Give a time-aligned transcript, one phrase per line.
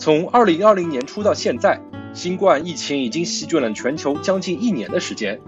[0.00, 1.78] 从二零二零年初到现在，
[2.14, 5.38] 新冠疫情已经席卷了全球将近一年的时间，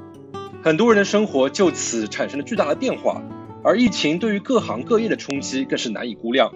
[0.62, 3.22] 很多人的生活就此产生了巨大的变化，
[3.64, 6.52] 而疫情对于各行各业的冲击更是难以估量。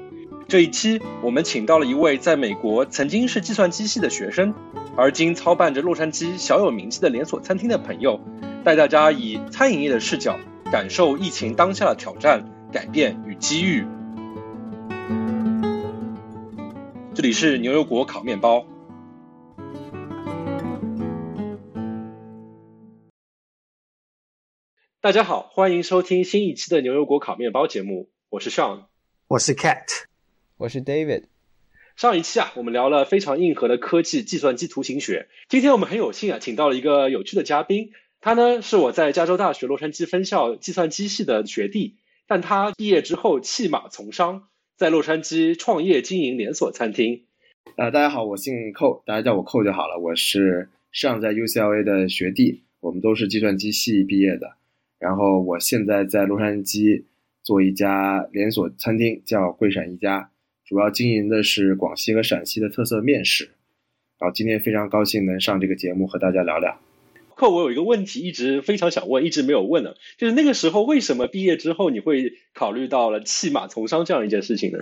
[0.47, 4.53] 这一期，我们请到了一位在美国曾经是计算机系的学生，
[4.95, 8.21] 而今操办着洛杉矶小有名气的连锁餐厅的朋友，
[8.63, 10.39] 带大家以餐饮业的视角，
[10.71, 13.87] 感受疫情当下的挑战、改变与机遇。
[17.17, 18.67] 这里是牛油果烤面包。
[25.01, 28.85] 大家好，欢迎收听新一期的牛油果烤面包节目，我是 Sean，
[29.29, 30.05] 我是 Cat，
[30.59, 31.25] 我是 David。
[31.97, 35.31] 上一期啊，我们聊了非常硬核的科技计算机图形学。
[35.49, 41.97] 今天我们很有幸啊，请到了一个有趣的嘉宾，他呢是我在加州大学洛杉矶分校计算机系的学弟，
[42.27, 44.49] 但他毕业之后弃马从商。
[44.77, 47.25] 在洛杉矶创业经营连锁餐厅。
[47.77, 49.99] 呃，大家好，我姓寇，大家叫我寇就好了。
[49.99, 54.57] 我是上在 UCLA 的学弟，我们都是计算机系毕业的。
[54.99, 57.05] 然后我现在在洛杉矶
[57.43, 60.31] 做一家连锁餐厅，叫桂闪一家，
[60.63, 63.49] 主要经营的是广西和陕西的特色面食。
[64.19, 66.79] 然后今天非常高兴能上这个节目和大家聊聊。
[67.37, 74.79] 扣，我有一个问题一直非常想问，一直没有问呢，就是那个时候为什么毕业之后你会考虑到了弃马从商这样一件事情呢？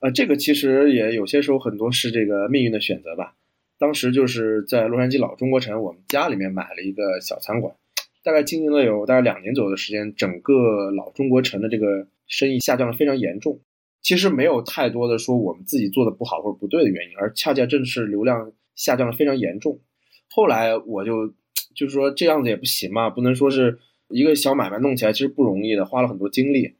[0.00, 3.36] 呃，这个其实也有些时候很多是这个命运的选择吧。
[3.78, 7.76] 当时就是在洛杉矶老中国城，我们家里面买了一个小餐馆，
[8.24, 13.60] 大概经营了有大概两年左右的时间，整个老中国城的这个生意下降的非常严重。
[14.02, 19.80] 其实没有太多的说我们自己做的不好或者不对的原因，而恰恰正是流量下降的非常严重。
[20.28, 21.32] 后来我就。
[21.76, 26.74] 就是说这样子也不行嘛，不能说是一个小买卖弄起来其实不容易的，花了很多精力。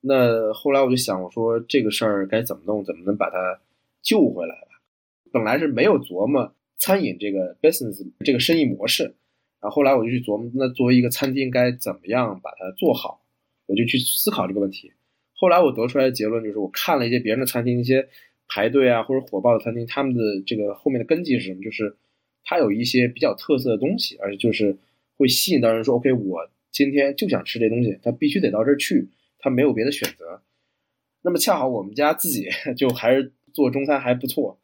[0.00, 3.60] 那后来我就想，我说这个事儿该怎么弄，怎么能把它
[4.02, 4.68] 救回来吧？
[5.32, 9.02] 本来是没有琢磨餐饮这个 business 这个生意模式，
[9.60, 13.20] 然后后来我就去琢磨，那作为一个餐厅该怎么样把它做好，
[13.66, 14.92] 我就去思考这个问题。
[15.34, 18.08] 后来我得出来的结论就是，我看了一些别人的餐厅，一些
[18.46, 21.62] 排队啊或者火爆的餐厅，他们的这个后面的根基是什么？
[21.62, 21.96] 就是。
[22.48, 24.76] 它有一些比较特色的东西，而且就是
[25.16, 29.08] 会吸引到人说：“OK，我今天就想吃这东西，他必须得到这儿去，
[29.40, 30.40] 他没有别的选择。”
[31.22, 32.46] 那么恰好我们家自己
[32.78, 34.60] 就还是做中餐还不错。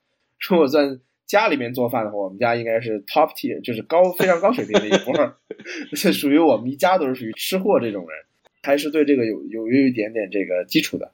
[0.48, 5.36] 如果算家里面做饭的话，我们家应该是 top tier，就是高非常高水平的一波，
[5.96, 8.16] 这属于我们一家都是属于吃货这种人，
[8.62, 11.10] 还是对这个有有有一点点这个基础的，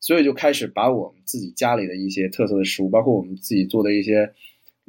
[0.00, 4.34] 所以就开始把我们自己家里的一些特色的食物，包括我们自己做的一些。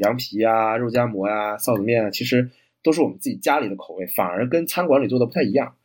[0.02, 2.50] 凉皮啊、肉夹馍呀、臊子面啊，其实
[2.82, 5.76] 都是我们自己家里的口味，反而跟餐馆里做的不太一样，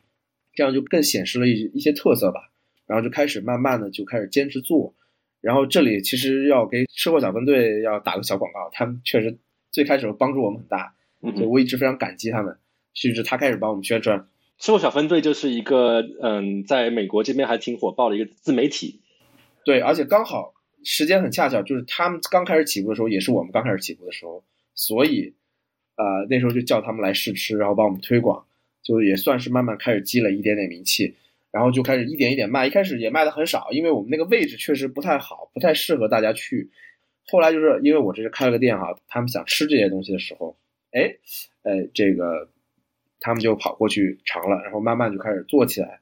[0.53, 2.51] 这样就更显示了一一些特色吧。
[2.87, 4.95] 然后就开始慢慢的就开始坚持做。
[5.39, 9.37] 然后这里其实要给吃货小分队要打个小广告，他们确实
[9.69, 12.57] 最开始帮助我们很大，所以我一直非常感激他们。
[12.95, 14.27] 甚至他开始帮我们宣传。
[14.57, 19.01] 吃货小分队就是一个嗯，在美国这边还挺火爆的一个自媒体。
[19.63, 20.55] 对，而且刚好。
[20.89, 24.41] 时间很恰巧，就是他们刚开始起步的时候，也是我们刚开始起步的时候，
[24.73, 25.33] 所以，
[25.97, 28.45] 呃，那时候就叫他们来试吃，然后帮我们推广，
[28.81, 31.13] 就也算是慢慢开始积累一点点名气，
[31.51, 32.65] 然后就开始一点一点卖。
[32.65, 36.69] 一开始也卖的很少，因为我们那个位置确实不太好，不太适合大家去。
[37.25, 40.55] 后来就是因为我这是开了个店哈，他们想吃这些东西的时候，
[40.91, 41.13] 哎，
[41.63, 42.47] 呃，这个
[43.19, 45.99] 他们就跑过去尝了，然后慢慢就开始做起来，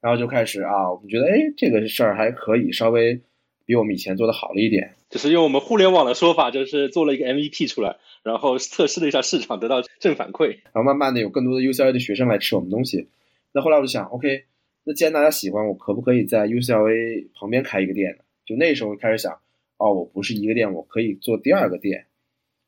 [0.00, 3.20] 然后就开始啊，我们觉得哎，这个事儿还可以，稍微。
[3.68, 13.10] 比我们以前做的好了一点，就是用我们互联网的说法，就是做了一个 MVP 出来，然后测试了一下市场，得到正反馈，然后慢慢的有更多的 UCLA 的学生来吃我们东西。
[13.52, 14.44] 那后来我就想，OK，
[14.84, 18.24] 那既然大家喜欢，我可不可以在 UCLA 旁边开一个店呢？
[18.46, 19.38] 就那时候开始想，
[19.76, 22.06] 哦，我不是一个店，我可以做第二个店。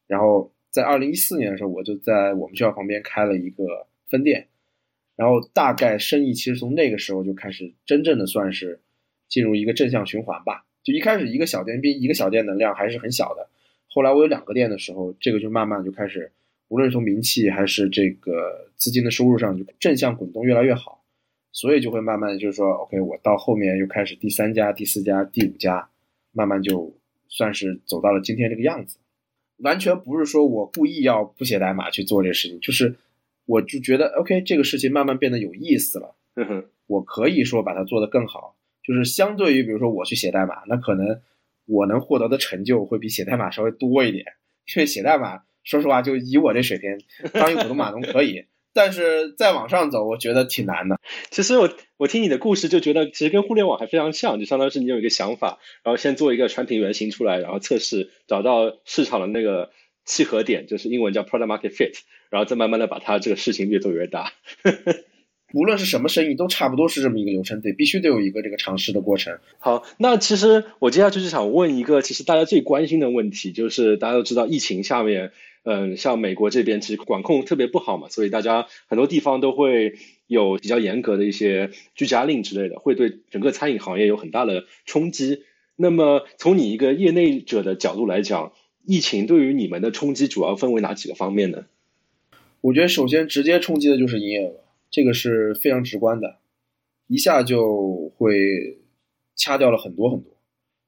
[0.06, 4.48] 然后在二零一四年的时候，我就在我们学校旁边开了一个分店，
[5.16, 8.82] 然后大概生意其实从那个时候就开始真正的算是
[9.30, 10.66] 进入一个正向循环吧。
[10.82, 13.48] 就一开始一个小店比一个小店能量还是很小的，
[13.88, 16.32] 后来我有两个店的时候，这个就慢慢就开始，
[16.68, 21.02] 无论是从名气还是这个资金的收入上，就正向滚动越来越好，
[21.52, 25.88] 所以就会慢慢就是说，OK，我到后面又开始第三家、第四家、第五家，
[26.32, 26.94] 慢慢就
[27.28, 28.98] 算是走到了今天这个样子。
[29.58, 32.94] 完全不是说我故意要不写代码去做这个事情，就是
[33.44, 36.16] 我就觉得 OK，这个事情慢慢变得有意思了，
[36.86, 38.56] 我可以说把它做得更好。
[38.90, 41.20] 就是相对于，比如说我去写代码，那可能
[41.66, 44.24] 我能获得的成就会比写代码稍微多一点。
[44.74, 46.98] 因为写代码，说实话，就以我这水平，
[47.32, 50.98] 当一个普通码农 可以，但是再往上走，我觉得挺难的。
[51.30, 59.70] 其实我我听你的故事就觉得，其实跟互联网还非常像，就相当于是你有一个想法，然后先做一个产品原型出来，然后测试，找到市场的那个
[60.04, 61.98] 契合点，就是英文叫 product market fit，
[62.28, 64.32] 然后再慢慢的把它这个事情越做越大。
[65.52, 69.38] 无论是什么生意，都差不多是这么一个流程，得必须得有一个这个尝试的过程。
[69.58, 75.32] 好，那其实我接下去就是想问一个，其实大家最关心的问题，就是大家都知道疫情下面。
[75.62, 79.92] 嗯，像美国这边其实管控特别不好嘛，所以大家很多地方都会
[80.26, 85.42] 有比较严格的一些居家令之类的，会对整个餐饮行业有很大的冲击。
[85.76, 88.54] 那么从你一个业内者的角度来讲，
[88.86, 91.66] 疫情对于你们的冲击主要分为哪几个方面呢？
[92.62, 94.54] 我觉得首先直接冲击的就是营业额，
[94.90, 96.38] 这个是非常直观的，
[97.06, 98.78] 一下就会
[99.36, 100.32] 掐掉了很多很多，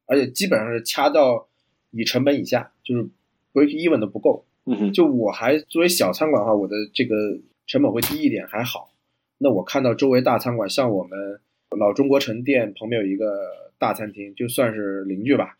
[0.06, 1.48] 而且基本上是掐到
[1.90, 3.04] 你成本以下，就是
[3.52, 4.44] break even 都不够。
[4.64, 8.92] 嗯哼，就我还作为小餐馆的话，我的这个成本会低一点，还好。
[9.38, 11.40] 那我看到周围大餐馆，像我们
[11.76, 15.58] 老中国城店旁边有一个大餐厅，就算是邻居吧，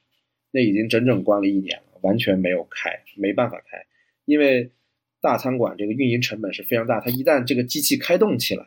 [0.53, 3.85] 那已经整整关了一年了，完全没有开，没办法开，
[4.25, 4.71] 因为
[5.23, 8.67] 大餐馆这个运营成本是非常大，它一旦这个机器开动起来，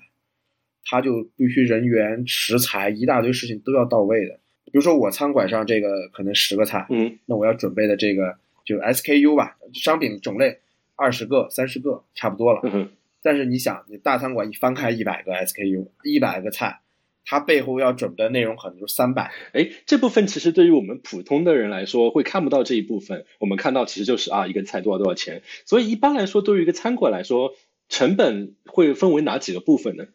[0.86, 4.40] 它就必须人员、食材一大堆事情都要到位的。
[4.66, 8.38] 比如说我餐馆上这个可能十个菜，嗯，那我要准备的这个。
[8.66, 10.58] 就 SKU 吧，商品种类
[10.96, 12.90] 二十个、三十个差不多了。
[13.22, 16.80] 但是你想，你大餐馆一翻开一百个 SKU，一百个菜，
[17.26, 19.32] 它背后要准备的内容可能就三百。
[19.54, 23.26] 哎，这部分其实对于我们普通的人来说会看不到这一部分。
[23.40, 25.42] 我们看到其实就是啊，一个菜多少多少钱。
[25.66, 27.56] 所以一般来说，对于一个餐馆来说，
[27.90, 30.06] 成本会分为哪几个部分呢？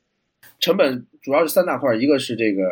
[0.59, 2.69] 成本主要是三大块，一个是这个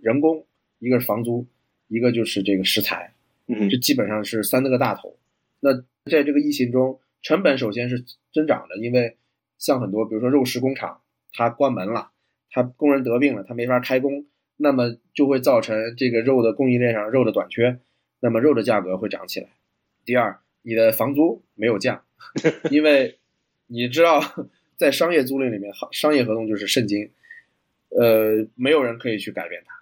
[0.00, 0.46] 人工，
[0.78, 1.46] 一个是房租，
[1.88, 3.12] 一个就是这个食材。
[3.48, 5.16] 嗯这基本上是三个大头。
[5.60, 5.74] 那
[6.10, 9.16] 在这个疫情中，成本首先是增长的，因为
[9.58, 11.00] 像很多，比如说肉食工厂，
[11.32, 12.11] 它关门了，
[12.52, 14.26] 它工人得病了，他没法开工，
[14.58, 17.78] 那么就会造成这个肉的供应链上肉的短缺，
[18.20, 19.48] 那么肉的价格会涨起来。
[20.04, 22.04] 第二，你的房租没有降，
[22.70, 23.18] 因为
[23.66, 24.20] 你知道，
[24.76, 27.10] 在商业租赁里面，商业合同就是圣经，
[27.88, 29.74] 呃，没有人可以去改变它。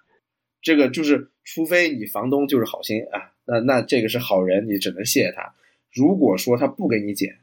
[0.63, 3.33] 这个就是，除非你房东就是好心啊。
[3.47, 5.55] 那那这个是好人，你只能谢谢他。
[5.93, 7.39] 如果说他不给你减，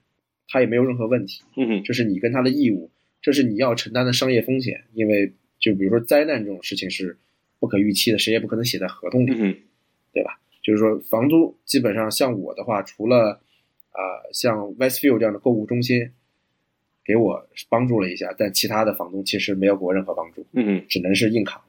[0.48, 1.44] 他也没有任何问题。
[1.58, 2.90] 嗯哼，这是你跟他的义务，
[3.28, 4.86] 这是你要承担的商业风险。
[4.94, 7.18] 因为就比如说灾难这种事情是
[7.60, 9.34] 不可预期的，谁也不可能写在合同里，
[10.14, 10.40] 对吧？
[10.64, 13.42] 就是说房租基本上像我的话，除了
[13.92, 14.00] 啊
[14.32, 16.10] 像 Westfield 这样的购物中心
[17.04, 20.46] 给我帮助了一下，但其他的房东其实没有给我任何帮助。
[20.54, 21.62] 嗯，只能是硬扛。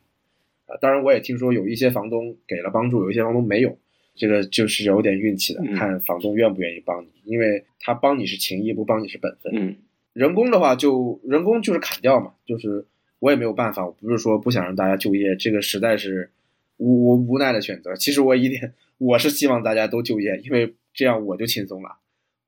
[0.67, 3.77] 啊，当然我也听说有一些房东给了帮助，有一些房东没有。
[4.15, 9.53] 这个就是有点运气的，看房东愿不愿意帮你，因为他帮你是情谊，不帮你是本分。
[9.55, 9.77] 嗯，
[10.19, 12.85] 人工的话就人工就是砍掉嘛，就是
[13.21, 16.29] 我也没有办法，我不是说不想让大家就业，这个实在是
[16.77, 17.95] 无无无奈的选择。
[17.95, 21.99] 其实我一点我是希望大家都就业，因为这样我就轻松了，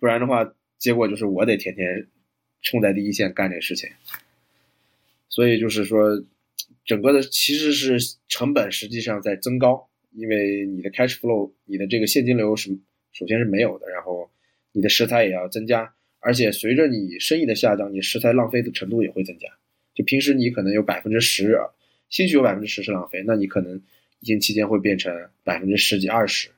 [0.00, 2.08] 不然的话，结果就是我得天天
[2.60, 3.88] 冲在第一线干这事情。
[5.28, 6.24] 所以就是说，
[6.84, 9.86] 整个的其实是成本实际上在增高。
[10.12, 12.76] 因为你的 cash flow，你的这个现金流是
[13.12, 14.28] 首先是没有的，然后
[14.72, 19.48] 你的食材也要增加，而且随着你生意的下降，你食材浪费的程度也会增加。
[19.94, 21.58] 就平时你可能有百分之十，
[22.08, 23.76] 兴许有百分之十是浪费，那你可能
[24.20, 25.12] 疫情期间会变成
[25.44, 26.50] 百分之十几二十，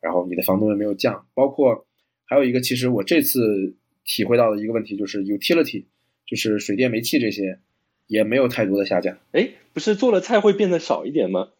[0.00, 1.26] 然后你的房东也没有降。
[1.34, 1.86] 包括
[2.24, 5.84] 还有一个，其实我这次体会到的一个问题就是 utility，
[6.26, 7.58] 就是水电煤气这些
[8.06, 9.18] 也没有太多的下降。
[9.32, 11.50] 哎，不是做了菜会变得少一点吗？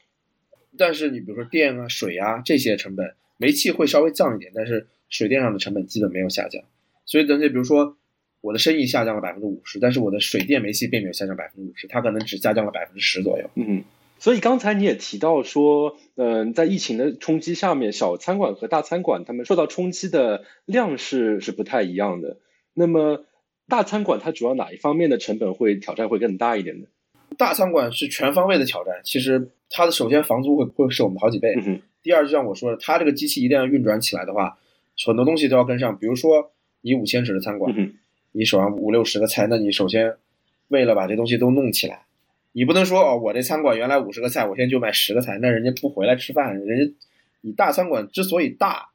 [0.79, 6.63] 但是你比如说电啊、水啊这些成本，煤气会稍微降一点，但是水电上的成本基本没有下降。
[7.07, 7.97] 所以等于比如说
[8.43, 13.49] 我的生意下降了百分之五十，但是我的水电煤气并没有下降百分之五十，它可能只下降了百分之十左右。
[13.55, 13.85] 嗯，
[14.19, 22.37] 所以刚才你也提到说，嗯，在疫情的冲击下面，小餐馆和大餐馆他们受到冲击的量是是不太一样的。
[22.75, 23.25] 那么
[23.69, 26.87] 大餐馆它主要哪一方面的成本会挑战会更大一点呢？
[27.37, 34.57] 大餐馆是全方位的挑战，其实它的首先房租会会是我们好几倍，嗯第二就像我说的，它这个机器一定要运转起来的话，
[35.05, 35.99] 很多东西都要跟上。
[35.99, 36.53] 比如说
[36.87, 37.75] 你五千尺的餐馆，
[38.31, 40.15] 你手上五六十个菜，那你首先
[40.69, 42.05] 为了把这东西都弄起来，
[42.53, 46.57] 你不能说哦，我这餐馆原来五十个菜，我现在就卖十个菜，那人家不回来吃饭。
[46.65, 46.95] 人家
[47.41, 48.91] 你大餐馆之所以大，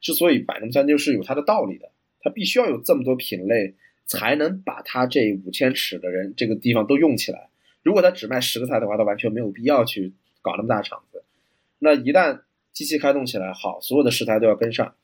[0.00, 1.88] 之所以摆那么餐就是有它的道理的，
[2.20, 3.76] 它必须要有这么多品类，
[4.06, 7.48] 才能把它这五千尺的人这个地方都用起来。
[7.84, 10.12] 如果他只卖十个菜的话，他完全没有必要去
[10.42, 11.22] 搞那么大场子。
[11.78, 12.40] 那一旦
[12.72, 14.96] 机器开动起来，好，所有的食材都要跟上，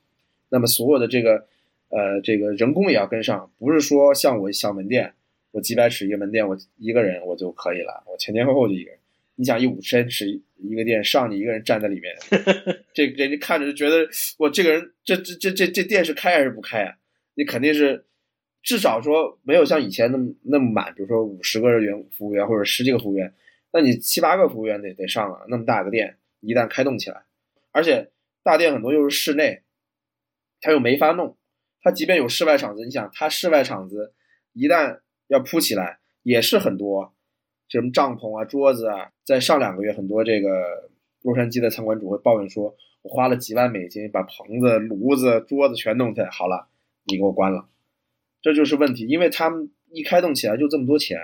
[0.48, 1.46] 那么所有的这个
[1.92, 5.12] 呃，这个人工也要跟上，不是说像我小门店，
[5.50, 8.98] 我几百尺一个门店，我一个人我就可以了，我前前后后就一个人。
[9.34, 12.14] 你想一五十尺一个店，上你一个人站在里面，
[12.94, 14.08] 这人家看着就觉得
[14.38, 16.96] 我这个人这这这这这店是开还是不开啊？
[17.34, 18.04] 你肯定是
[18.62, 23.32] 至少说没有像以前那么那么满，比如说五十个员服务员或者十几个服务员，
[23.72, 25.40] 那你七八个服务员得得上啊。
[25.48, 27.22] 那么大个店一旦开动起来，
[27.70, 28.10] 而且
[28.42, 29.62] 大店很多又是室内，
[30.60, 31.36] 他又没法弄，
[31.82, 34.14] 他即便有室外场子，你想他室外场子
[34.52, 37.12] 一旦要铺起来，也是很多。
[37.68, 40.90] 什么帐篷啊、桌子啊，在上两个月，很多这个
[41.22, 46.68] 洛杉矶的餐馆主会抱怨说：“我花了几万美金把棚子、炉子、桌子全弄起来，好了，
[47.04, 47.66] 你给我关了。”
[48.42, 51.18] 这就是问题，因为他们一开动起来就这么多钱，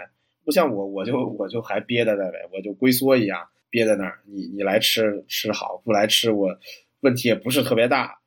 [0.45, 4.21] 不像我，我就我就还憋在那呗，我就龟缩一样憋在那儿。
[4.25, 6.59] 你你来吃吃好，不来吃我
[7.01, 8.18] 问题也不是特别大。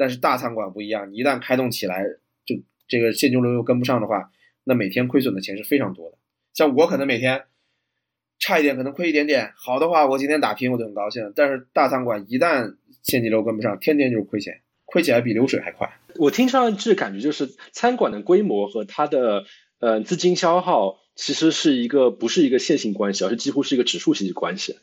[0.00, 2.02] 但是大餐馆不一样，一旦开动起来，
[2.46, 2.56] 就
[2.88, 4.30] 这个现金流又跟不上的话，
[4.64, 6.16] 那每天亏损的钱是非常多的。
[6.54, 7.44] 像我可能每天。
[8.42, 11.30] 差一点可能亏一点点，好的话我今天打平我就很高兴。
[11.36, 15.92] 但是大餐馆一旦现金流跟不上，天天就是亏钱，亏起来比流水还快。
[16.16, 19.44] 我听上去感觉就是餐馆的规模和它的
[19.78, 24.78] 呃资金消耗其实是一个不是一个线性关系，而是几乎是一个指数型关系。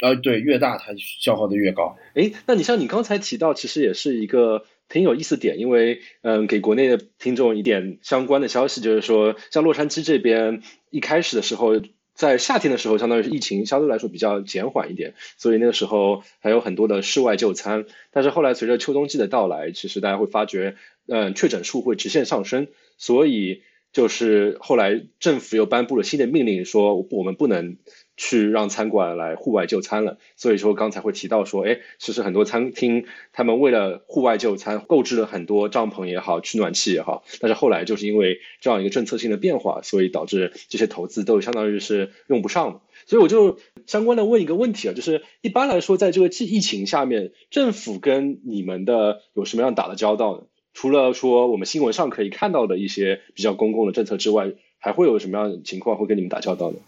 [0.00, 1.96] 呃，对，越大它消耗的越高。
[2.14, 11.80] 哎，那你像你刚才提到，其实也是一个挺有意思点，因为嗯，给国内的听众一点相关的消息，就是说像洛杉矶这边一开始的时候。
[12.16, 17.86] 在夏天的时候，相当于是疫情相对来说比较减缓一点，所以那个时候还有很多的室外就餐。
[18.12, 20.76] 但是后来随着秋冬季的到来，其实大家会发觉，
[21.08, 23.62] 嗯，确诊数会直线上升，所以。
[23.92, 27.76] 就是后来政府又颁布了新的命令，说我们不能
[28.16, 30.18] 去让餐馆来户外就餐了。
[30.36, 37.24] 所以说刚才会提到说，哎，其实很多餐厅他们为了户外就餐，购置了很多帐篷也好，取暖器也好。
[37.40, 42.80] 但是后来就是因为这样一个政策性的变化，所以导致这些投资都相当于是用不上了。
[43.06, 50.44] 所以我就相关的问一个问题啊，就是一般来说，在这个疫疫情下面，政府跟你们的有什么样打的交道呢？
[50.72, 56.78] 除了说我们新闻上可以看到的一些比较公共的政策之外，还会有什么样的情况会跟你们打交道呢？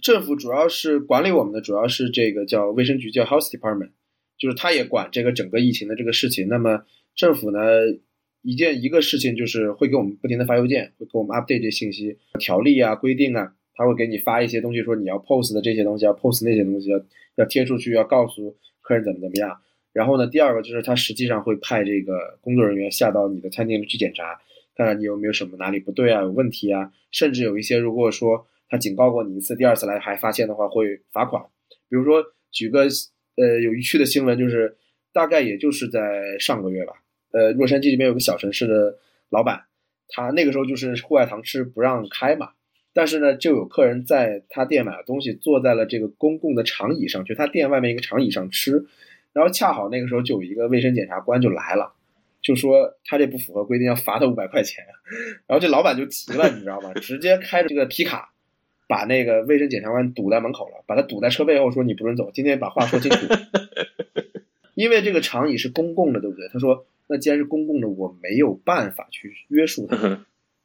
[0.00, 3.90] 政府主要是管理我们的，主要是这个叫卫生局，叫 Health Department，
[4.38, 6.48] 就是他也管这个整个疫情的这个事情。
[6.48, 6.84] 那么
[7.14, 7.58] 政府呢，
[8.42, 16.98] 一件一个事情就是会给我们不停的发邮件，会给我们 update 这信息、条例啊、规定啊，他会给你发一些东西，说你要 post 的这些东西，要 post 那些东西，要
[17.36, 19.60] 要贴出去，要告诉客人怎么怎么样。
[19.92, 24.40] 然后呢，第二个就是他实际上会派这个工作人员下到你的餐厅去检查，
[24.74, 26.90] 看看你有没有什么哪里不对啊，有问题啊。
[27.10, 31.44] 甚至有一些，如果说他警告过你一次，第二次来还发现的话，会罚款。
[31.90, 32.86] 比如说，举个
[33.36, 34.74] 呃有趣的新闻，就是
[35.12, 36.94] 大概也就是在上个月吧，
[37.32, 38.96] 呃，洛杉矶这边有个小城市的
[39.28, 39.64] 老板，
[40.08, 42.52] 他那个时候就是户外堂吃不让开嘛，
[42.94, 48.86] 但是呢，就有客人在他店买了东西，坐在了这个公共的长椅上，就他店外面一个长椅上吃。
[49.34, 51.92] 然后恰好那个时候就有一个卫生检察官就来了，
[52.40, 54.82] 就说他这不符合规定，要罚他五百块钱。
[55.46, 56.94] 然后这老板就急了，你知道吗？
[56.94, 58.31] 直接开着这个皮卡，
[58.92, 63.26] 把那个卫生检察官堵在门口了，把他堵在车背后，说你不准走，今天把话说清楚。
[64.76, 66.46] 因为这个长椅是公共的，对不对？
[66.52, 69.96] 他说，那既然是公共的，我没有办法去约束他，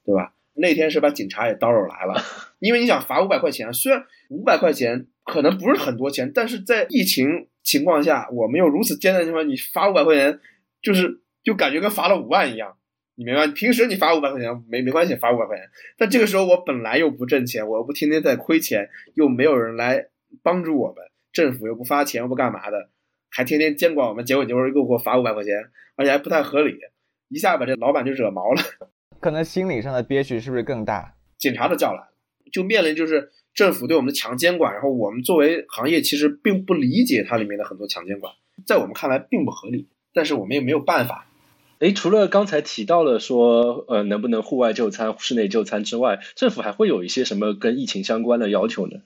[0.03, 0.33] 对吧？
[0.55, 2.21] 那天是把警察也叨扰来了，
[2.59, 7.47] 因为你想罚五百块钱，虽然五百块钱可能不是很多钱，但是在疫情。
[7.63, 10.39] 情况下，我们又如此艰难的情况，你罚五百块钱，
[10.81, 12.77] 就是就感觉跟罚了五万一样，
[13.17, 13.47] 你明白？
[13.47, 20.05] 平时你罚五百块钱没没关系，罚五百块钱，但这个时候我本来又不挣钱，我又不天天在亏钱，又没有人来
[20.43, 22.89] 帮助我们，政府又不发钱，又不干嘛的，
[23.31, 25.55] 还天天监管我们，结果就是又给我罚五百块钱，
[25.95, 26.77] 而且还不太合理，
[27.29, 28.61] 一下把这老板就惹毛了，
[29.19, 31.15] 可能心理上的憋屈是不是更大？
[31.39, 32.13] 警察都叫来了，
[32.51, 33.31] 就面临就是。
[33.57, 38.31] 政府对我们的强监管，然后我们作为行业其实并不理解它里面的很多强监管，
[38.67, 41.26] 在我们看来并不合理，但是我们也没有办法。
[41.79, 49.01] 哎，除了刚才提到了说，呃，能不能户外就餐、室内就餐之外，政府还会有一些什么跟疫情相关的要求呢？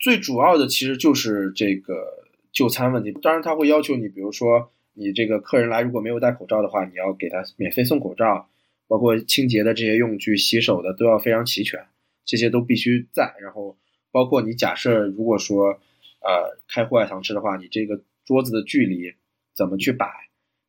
[0.00, 1.94] 最主要的其实就是这个
[2.52, 8.48] 就餐问题，当然他会要求你，比如说你这个客人来如果没有戴口罩的话，你要给他免费送口罩，
[8.88, 11.86] 包括清洁的这些用具、洗手的都要非常齐全，
[12.24, 13.76] 这些都必须在，然后。
[14.14, 15.70] 包括你假设如果说，
[16.20, 19.12] 呃，开户外堂吃的话，你这个桌子的距离
[19.56, 20.06] 怎么去摆，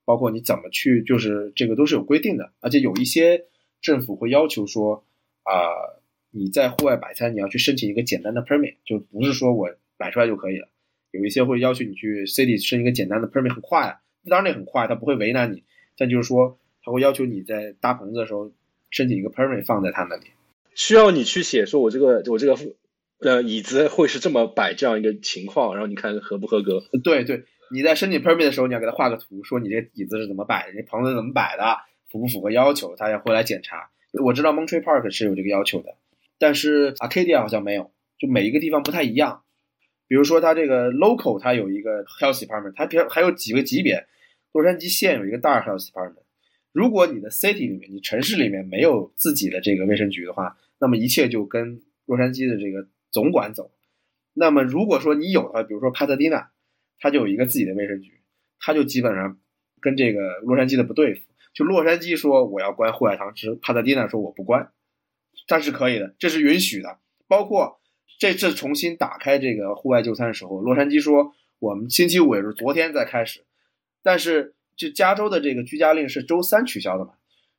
[0.06, 2.54] 包括你怎么去，就是这个都是有规定的。
[2.62, 3.46] 而且有一些
[3.82, 5.04] 政府会要求说，
[5.44, 5.52] 啊，
[6.32, 10.70] 你在户外摆摊，你要去申请一个简单的 permit，就不是说我摆出来就可以了。
[11.12, 15.64] 有一些会要求你去 city 申一个简单的 permit，很快，啊当然那很快，他不会为难你。
[15.98, 18.52] 但就是说，他会要求你在搭棚子的时候
[18.90, 20.24] 申请一个 permit 放在他那里。
[20.74, 22.58] 需要你去写说，我这个我这个
[23.20, 26.84] 呃椅子会是这么摆这样一个情况，然后你看合不合格？
[27.02, 27.46] 对对，
[27.76, 31.78] 你在申请 permit 的时候，你要给他画个图，说你这个椅子是怎么摆的，这棚子怎么摆的，
[32.10, 33.90] 符不符合要求，他也会来检查。
[34.24, 35.96] 我知道 Montreal Park 是有这个要求的，
[36.40, 39.44] 但是 Arcadia 好像没有，就每一个地方不太一样。
[40.08, 44.06] 比如说它这个 local 它有一个 health department，它还还有几个级别。
[44.54, 46.24] 洛杉矶县有一个大 health department。
[46.72, 53.72] 如果你的 city 里面，你城市里面没有自己的这个卫生局的话，那么一切就跟洛杉矶的这个总管走。
[54.34, 56.52] 那么如果说你有的话，比如说帕特蒂娜，
[57.00, 58.22] 他就有一个自己的卫生局，
[58.60, 59.40] 他就基本上
[59.80, 61.22] 跟这个洛杉矶的不对付。
[61.54, 64.72] 就洛杉矶说我要关户外堂吃，帕特蒂娜说我不关，
[65.48, 67.00] 它是可以的，这是允许的。
[67.28, 67.80] 包括
[68.20, 73.46] 这次重新打开这个户外就餐的时候，洛杉矶说我们星期五也是昨天才开始，
[74.04, 74.54] 但是。
[74.78, 77.14] 就加州的这个居家令是周三取消的嘛？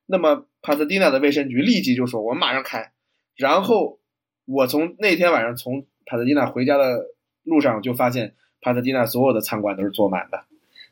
[0.05, 2.93] 那么帕特蒂娜的卫生局立即就说：“我们马上开。”
[3.37, 4.01] 然后
[4.45, 7.07] 我从那天晚上从帕特蒂娜回家的
[7.43, 10.45] 路上就发现，帕特蒂娜所有的餐馆都是坐满的，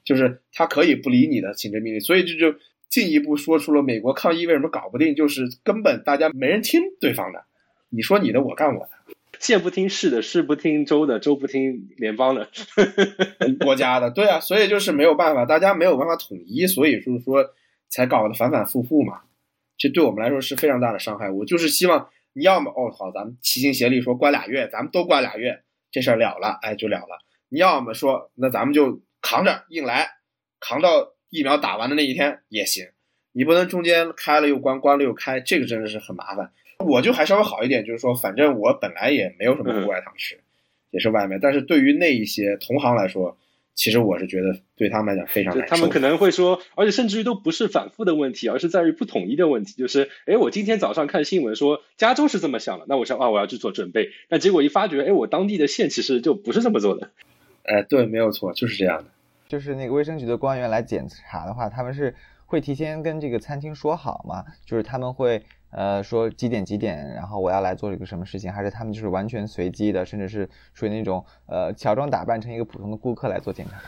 [0.05, 2.01] 就是他可以不理你的行政命令。
[2.01, 7.45] 所以这就进一步说出了美国抗议为什么搞不定，就是根本大家没人听对方的，
[7.91, 8.91] 你说你的，我干我的。
[9.41, 12.49] 县不听市的，市不听州的，州不听联邦的，
[13.61, 17.45] 国家的，对啊，所以就是没有办法，大家没有办法统一，所以就是说
[17.89, 19.23] 才搞得反反复复嘛。
[19.77, 21.31] 这对我们来说是非常大的伤害。
[21.31, 27.24] 我就是希望你要么哦好，咱们齐心协力说关俩月，咱们都关俩月，这事儿了了，哎就了了。
[27.49, 30.11] 你要么说那咱们就扛着硬来，
[30.61, 32.87] 扛到疫苗打完的那一天也行。
[33.33, 36.53] 你不能中间开了又关，关了又开，这个真的是很麻烦。
[36.79, 40.39] 我就还稍微好一点，就是说，反正我本来也没有什么户外堂吃，
[40.91, 41.39] 也是外卖。
[41.41, 43.37] 但是对于那一些同行来说，
[43.75, 45.75] 其实我是觉得对他们来讲非常难受。
[45.75, 49.73] 他们可能会说，而且甚至于都不是反复的问题，而是在于不统一的问题。
[49.75, 54.11] 就是，哎，我今天早上看新闻说加州是这么想的，那我想啊，我要去做准备。
[54.29, 57.11] 但结果一发觉，哎，我当地的县其实就不是这么做的。
[57.65, 59.11] 哎，对，没有错，就是这样的。
[59.49, 62.15] 就是那个卫生局的官员来检查的话，他们是
[62.47, 64.45] 会提前跟这个餐厅说好嘛？
[64.65, 65.43] 就是他们会。
[65.77, 73.81] 呃，说几点几点，然后我要来做一个什么事情，还是他们就是完全随机的，甚至是属于那种呃乔装打扮成一个普通的顾客来做检查？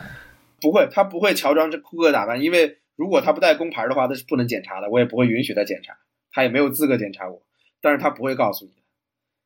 [0.59, 5.97] 不会，他不会乔装这顾客打扮，因为如果他不带工牌的话，那是不能检查的，我也不会允许他检查，
[6.33, 7.41] 他也没有资格检查我。
[7.79, 8.81] 但是他不会告诉你的，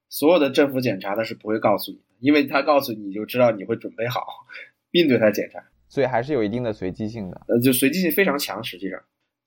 [0.09, 4.25] 所有的政府检查他是不会告诉你的，因为他告诉你就知道你会准备好
[4.89, 9.01] 并对他检查，所以还是有一定的随机性的，呃，就随机性非常强，实际上。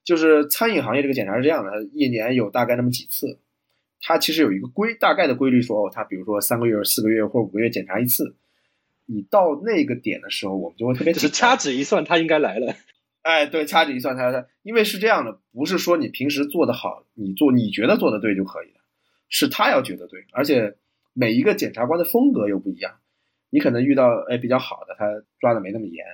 [0.05, 3.39] 就是餐饮行业这个检查是这样的，一年有大概那么几次，
[4.03, 8.37] 它其实有一个规大概的规律，说哦，它比如说三个月、四个月或者五个月检查一次，
[9.07, 12.75] 你到那个点的时候，我们就会特别就是掐指一算，他应该来了。
[13.23, 18.81] 哎，对，掐指一算，他他，因为是这样的，不是说你平时做的好，你做你觉得做的对就可以了，
[19.31, 20.77] 是他要觉得对，而且
[21.15, 22.99] 每一个检察官的风格又不一样，
[23.49, 26.05] 你可能遇到哎比较好的，他抓的没那么严，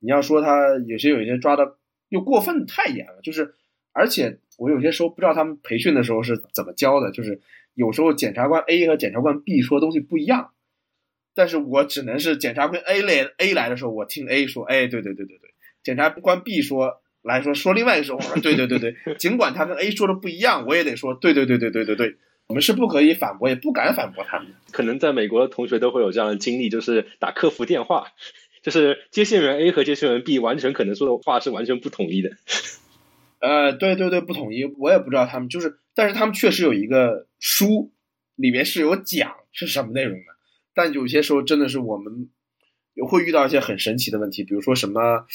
[0.00, 1.76] 你要说他有些有些抓的。
[2.08, 3.56] 又过分太严了，就是，
[3.90, 7.40] 而且我有些时候不知道他们培训的时候是怎么教的，就是
[7.74, 10.52] 有时候检察官 A 和检察官 B 说的东西不一样，
[11.34, 15.50] 但是我只能是检察官 A 来 A 来的时候，我听 A 说，哎，对对对对对，
[15.82, 22.16] 检察官 B 说来说说另外一个时候，对对对对，尽管他跟 A 说的不一样，我也得说对对对对对对对，
[22.48, 24.48] 我们是不可以反驳，也不敢反驳他们。
[24.72, 28.08] 可能在美国的同学都会有这样的经历，就是打客服电话。
[28.62, 32.30] 就是接线员 A 和接线员 B 完全可能说的话是完全不统一的，
[33.38, 37.92] 呃，对对对，不统一，我也不知道他们就是，但是他们确实有一个书，
[38.34, 40.24] 里面是有讲是什么内容的，
[40.74, 42.28] 但有些时候真的是我们
[42.94, 45.26] 也会遇到一些很神奇的问题，比如说什么，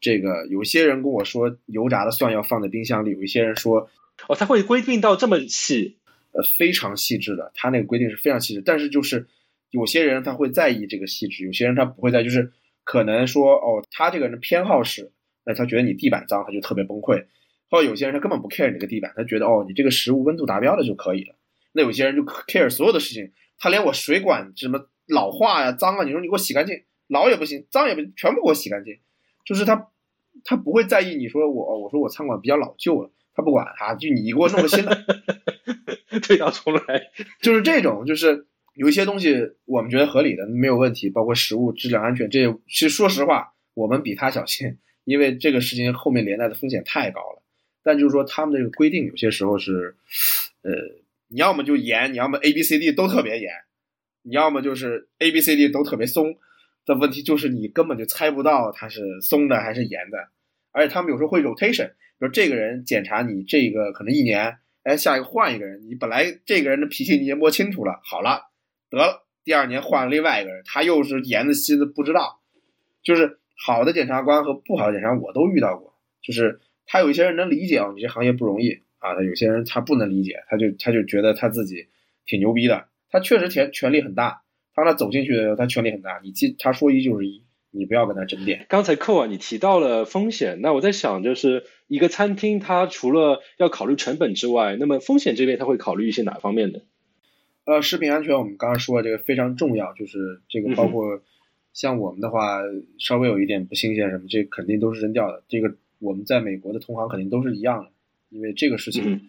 [0.00, 3.90] 这个有些人跟我说油炸的蒜要放在冰箱里，有一些人说，
[4.28, 5.98] 哦，他会规定到这么细，
[6.32, 9.26] 呃，非常细致的，他那个规定是非常细致，但是就是
[9.70, 12.52] 有些人他会在意这个细致，有些人他不会在，就是。
[12.90, 15.12] 可能说哦，他这个人偏好是，
[15.44, 17.26] 那他觉得你地板脏，他就特别崩溃。
[17.68, 21.34] 或者有些人他根本不 care 你这个地板，他觉得哦，你这个食物温度达标了就可以了。
[21.72, 28.96] 那有些人就 care 所有的事情，他连我水管什么老化呀、脏啊，你说你给我洗干净，老也不行，脏也不行，全部给我洗干净。
[29.44, 29.90] 就是他，
[30.42, 34.96] 他不会在意你说我，我说我餐馆比较老旧了，他不管哈，就你给我弄个新的，
[36.28, 37.10] 推倒重来，
[37.40, 38.46] 就是这种，就是。
[38.74, 47.42] 有一些东西我们觉得合理的没有问题，包括食物质量安全，这些其实说实话，我们比他小心，因为这个事情后面连带的风险太高了。
[47.82, 49.96] 但就是说他们这个规定有些时候是，
[50.62, 50.70] 呃，
[51.26, 53.50] 你要么就严，你要么 A B C D 都特别严，
[54.22, 56.36] 你要么就是 A B C D 都特别松。
[56.86, 60.28] 的问题就是你根本就猜不到它是松的还是严的，
[60.70, 68.48] 而且他们有时候会 rotation，比如这个人检查你这个可能一年，哎，下一个换一个人，你本来这个人的脾气你也摸清楚了，好了，
[68.88, 72.40] 得了，第二年换了另外一个人，他又是严的心的不知道，
[73.02, 81.88] 就是好的检察官和不好的检察官我都遇到过，就是他有一些人能理解哦，你这行业不容易啊，他有些人他不能理解，他就他就觉得他自己
[82.24, 84.42] 挺牛逼的，他确实权权力很大，
[84.74, 87.44] 当他走进去的时候，他权力很大，你记他说一就是一。
[87.70, 88.66] 你不要跟他争辩。
[88.68, 96.82] 刚才寇啊，你提到了风险，那我在想，就是一个餐厅，它除了要考虑成本之外，那么风险这边它会考虑一些哪方面的？
[97.64, 101.20] 呃，食品安全，我们刚刚说的这个非常重要，就是这个包括
[101.74, 102.60] 像我们的话，
[102.98, 105.42] 稍微有一点不新鲜什么，这肯定都是扔掉的。
[105.48, 107.90] 这个我们在美国的同行肯定都是一样的，
[108.30, 109.28] 因为这个事情，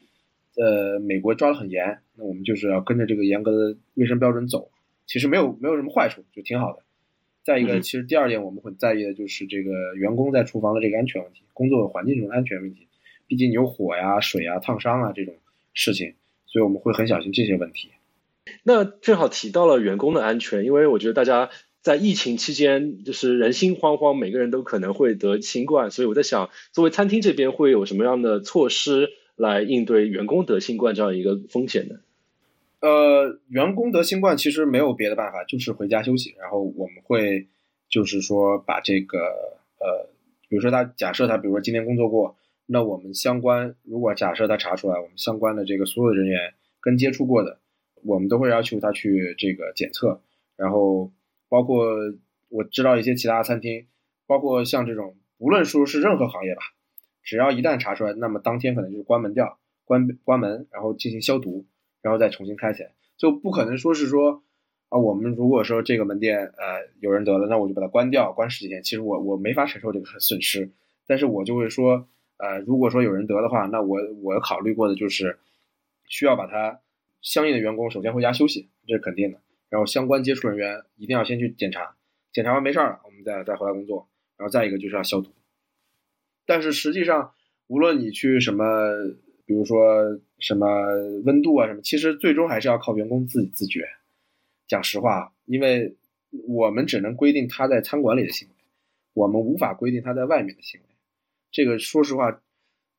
[0.55, 4.71] 呃，美国抓得很严，那我们就是要跟着这个严格的卫生标准走，
[5.05, 6.83] 其实没有没有什么坏处，就挺好的。
[7.43, 12.87] 再一个，其实第二点我们很在意的就是这个员工在厨房的这个安全问题，工作环境中的安全问题。
[13.27, 15.35] 毕竟有火呀、水啊、烫伤啊这种
[15.73, 16.15] 事情，
[16.47, 17.89] 所以我们会很小心这些问题。
[18.63, 31.95] 那正好提到了员工的安全，因为我觉得大家在疫情期间就是人心惶惶，每个人都可能会得新冠，所以我在想，作为餐厅这边会有什么样的措施来应对员工得新冠这样一个风险呢？
[32.81, 36.33] 呃，员工得新冠其实没有别的办法，就是回家休息。
[36.39, 37.47] 然后我们会
[37.89, 39.17] 就是说把这个
[39.79, 40.09] 呃，
[40.47, 47.59] 比如说他假设他比如说今天工作过，那我们相关如果假设他查出来，我们相关的这个所有人员跟接触过的，
[48.03, 50.21] 我们都会要求他去这个检测。
[50.55, 51.11] 然后
[51.49, 51.85] 包括
[52.47, 53.87] 我知道一些其他餐厅，
[54.25, 56.61] 包括像这种，无论说是任何行业吧，
[57.23, 61.65] 只要一旦查出来，那么当天可能就是关门掉，关关门，然后进行消毒。
[62.01, 64.43] 然后再重新开起来，就不可能说是说
[64.87, 68.81] 啊，我们如果说这个门店呃有人得了，那我就把它关掉，关十几天。
[68.81, 70.71] 其实我我没法承受这个损失，
[71.05, 72.07] 但是我就会说，
[72.37, 75.37] 呃，如果说有人得的话，那我我考虑过的就是
[76.07, 76.79] 需要把它
[77.21, 79.39] 相应的员工首先回家休息，这是肯定的。
[79.69, 81.95] 然后相关接触人员一定要先去检查，
[82.31, 84.09] 检查完没事儿了，我们再再回来工作。
[84.37, 85.31] 然后再一个就是要消毒。
[86.45, 87.33] 但是实际上，
[87.67, 88.65] 无论你去什么。
[89.49, 90.67] 比如说什么
[91.25, 93.83] 温度啊什么，其实最终还是要靠员工自己自觉。
[94.67, 95.95] 讲实话，因为
[96.47, 98.53] 我们只能规定他在餐馆里的行为，
[99.15, 100.85] 我们无法规定他在外面的行为。
[101.49, 102.39] 这个说实话，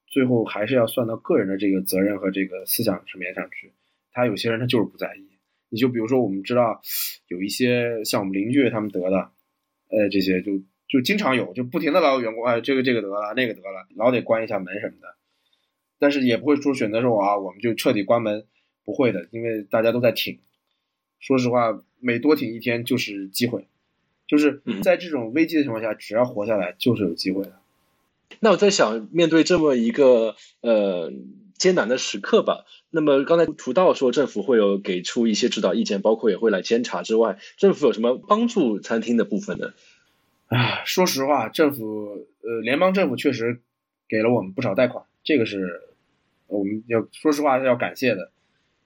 [0.09, 3.73] 最后还是要算到个人的这个责任和这个思想层面上去。
[4.11, 5.29] 他有些人他就是不在意。
[5.69, 6.81] 你就比如说，我们知道
[7.29, 9.31] 有一些像我们邻居他们得的，
[9.89, 15.15] 呃，这些就就经常有，就不停的老有员工哎，这个这个得了，那个得了，老得关一下门什么的。
[16.01, 18.47] 但是也不会说选择说啊，我们就彻底关门，
[18.85, 20.41] 不会的，因为大家都在挺。
[21.21, 23.69] 说实话，每多挺一天就是机会，
[24.27, 27.53] 就是在这种危机的情况下，只要活下来就是有机会的。
[28.39, 31.13] 那我在想，面对这么一个呃
[31.59, 39.75] 艰难的时刻吧，那么刚才涂到说政府会有给出一些指导意见，包括也会来监察之外，政府有什么帮助餐厅的部分呢？
[40.47, 43.61] 啊，说实话，政府呃联邦政府确实
[44.09, 45.83] 给了我们不少贷款，这个是。
[46.51, 48.31] 我们要说实话是要感谢的，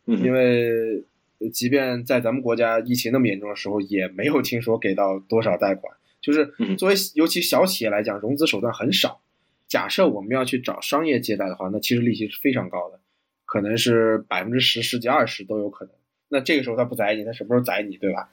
[0.05, 1.05] 因为
[1.53, 5.97] 即便在咱们国家疫情那么严重的时候，也没有听说给到多少贷款。
[6.21, 6.47] 就是
[6.79, 9.21] 作为尤其小企业来讲，融资手段很少。
[9.67, 13.01] 假设我们要去找商业借贷的话，那其实利息是非常高的，
[13.45, 15.95] 可能是百分之十、十几、二十都有可能。
[16.29, 18.31] 那这个时候他不宰你，他什么时候宰你，对吧？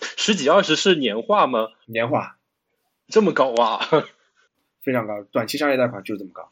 [0.00, 1.68] 十几二十是年化吗？
[1.86, 2.38] 年化，
[3.08, 3.80] 这么高啊？
[4.82, 6.50] 非常高，短期商业贷款就是这么高。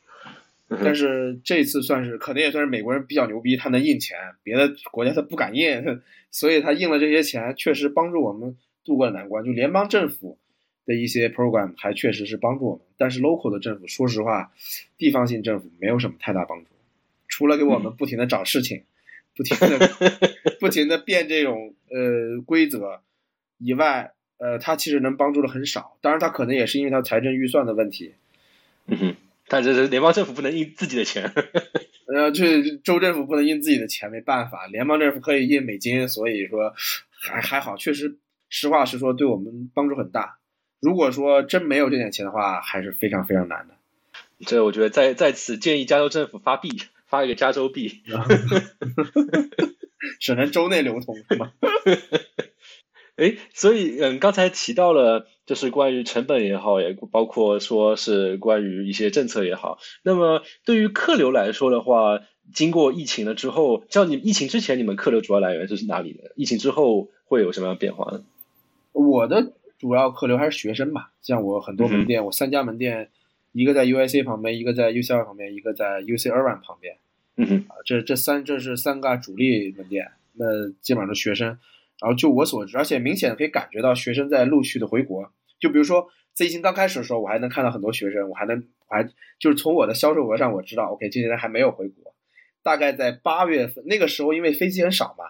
[0.83, 5.83] 但是这次算是可能也算是美国人比较牛逼，他能印钱，别的国家他不敢印，
[6.31, 9.45] 所以他印了这些钱，确实帮助我们渡过了难关。
[9.45, 10.39] 就联邦政府
[10.87, 14.53] 的一些 program 还确实是帮助我们，但是 local 的政府，说实话，
[14.99, 16.67] 地方性政府没有什么太大帮助，
[17.29, 18.85] 除了给我们不停的找事情，
[19.37, 19.91] 不停的
[20.61, 23.01] 不停的变这种呃规则
[23.59, 25.97] 以外，呃，他其实能帮助的很少。
[26.01, 28.15] 当然，他可能也是因为他财政预算的问题。
[28.87, 29.17] 嗯哼。
[29.53, 31.31] 但这是联邦政府不能印自己的钱，
[32.09, 36.73] 呃，这州政府不能印自己的钱，没办法，联邦政府可以印美金，所以说
[37.11, 38.17] 还还好，确实，
[38.49, 40.39] 实话实说，对我们帮助很大。
[40.81, 43.75] 如果说真没有这点钱的话，还是非常非常难的。
[44.47, 46.71] 这我觉得在在此建议加州政府发币，
[47.07, 48.01] 发一个加州币，
[50.19, 51.53] 只能州内流通是吗？
[53.17, 59.79] 哎，所以嗯，刚才提到了，就是关于成本也好，也包括说是关于一些政策也好。
[60.03, 62.21] 那么对于客流来说的话，
[62.55, 66.33] 经过疫情了之后，像你疫情之前，你们客流主要来源就是哪里的？
[66.37, 68.23] 疫情之后会有什么样变化呢？
[68.93, 73.11] 我的主要客流还是学生吧，像我很多门店，我三家门店，
[73.53, 76.99] 一个在 UIC 旁边，一个在 UCL 旁边，一个在 UC Irvine 旁边。
[77.37, 81.59] 嗯哼，啊，这这三这是三个主力门店，那基本上是学生。
[82.03, 85.33] 然后就我所知，而且明显可以感觉到学生在陆续的回国。
[85.61, 89.05] 就比如说在疫情刚开始的时候，我还能看到很多学生，我还能我还
[89.39, 92.17] 就是从我的销售额上我知道，OK，这些人还没有回国。
[92.65, 95.27] 大概在八月份那个时候，因为飞机很少嘛，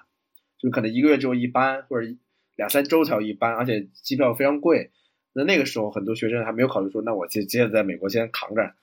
[0.58, 2.08] 就可能一个月只有一班或者
[2.56, 4.90] 两三周才有一班，而且机票非常贵。
[5.34, 8.74] 那那个时候很多学生还没有考虑说，那我接接着在美国先扛着。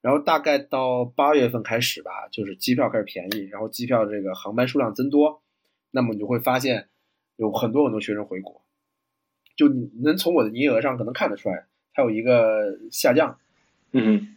[0.00, 5.42] 然后大概到八月份开始吧，就是机票开始便宜，然后机票这个航班数量增多，
[5.90, 6.88] 那么你就会发现
[7.38, 8.62] 有很多很多学生回国，
[9.56, 13.38] 就你能从我的营业额上可能看得出来，它有一个下降。
[13.92, 14.28] 嗯哼，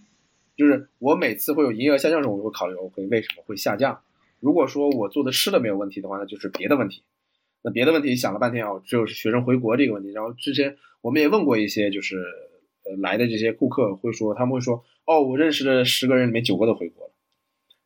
[0.56, 4.02] 就是我每次会有营业额下降的时候，我就会考虑我会为什么会下降？
[4.40, 7.04] 如果说我做的吃的没有问题的话，那就是别的问题。
[7.64, 10.12] 那别的问题想了半天啊，只有是学生回国这个问题。
[10.12, 12.18] 然后之前我们也问过一些，就是
[12.86, 14.86] 呃来的这些顾客会说，他们会说。
[15.04, 17.14] 哦，我认识的十个人里面九个都回国了，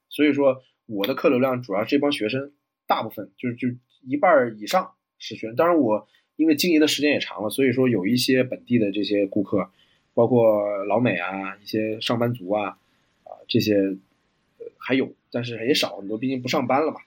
[0.10, 2.52] 所以说我的客流量主要是这帮学生，
[2.86, 3.70] 大部分就是就
[4.06, 5.56] 一半以上是学生。
[5.56, 9.70] 当然我因为经营的时间也长了，所以说有一些本地的这些顾客，
[10.14, 12.78] 包括老美啊，一些上班族啊，
[13.24, 17.00] 啊这些呃还有，但是也少很多，毕竟不上班了嘛。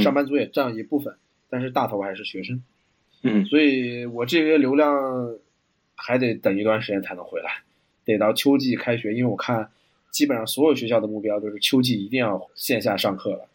[0.00, 1.16] 上班族也占一部分，
[1.50, 2.62] 但是大头还是学生。
[3.22, 5.36] 嗯，所以我这些流量
[5.96, 7.62] 还得等一段时间才能回来。
[8.04, 9.70] 得到秋季开学，因为我看
[10.10, 13.48] 基本上所有学校的目标都是秋季一定要线下上课了，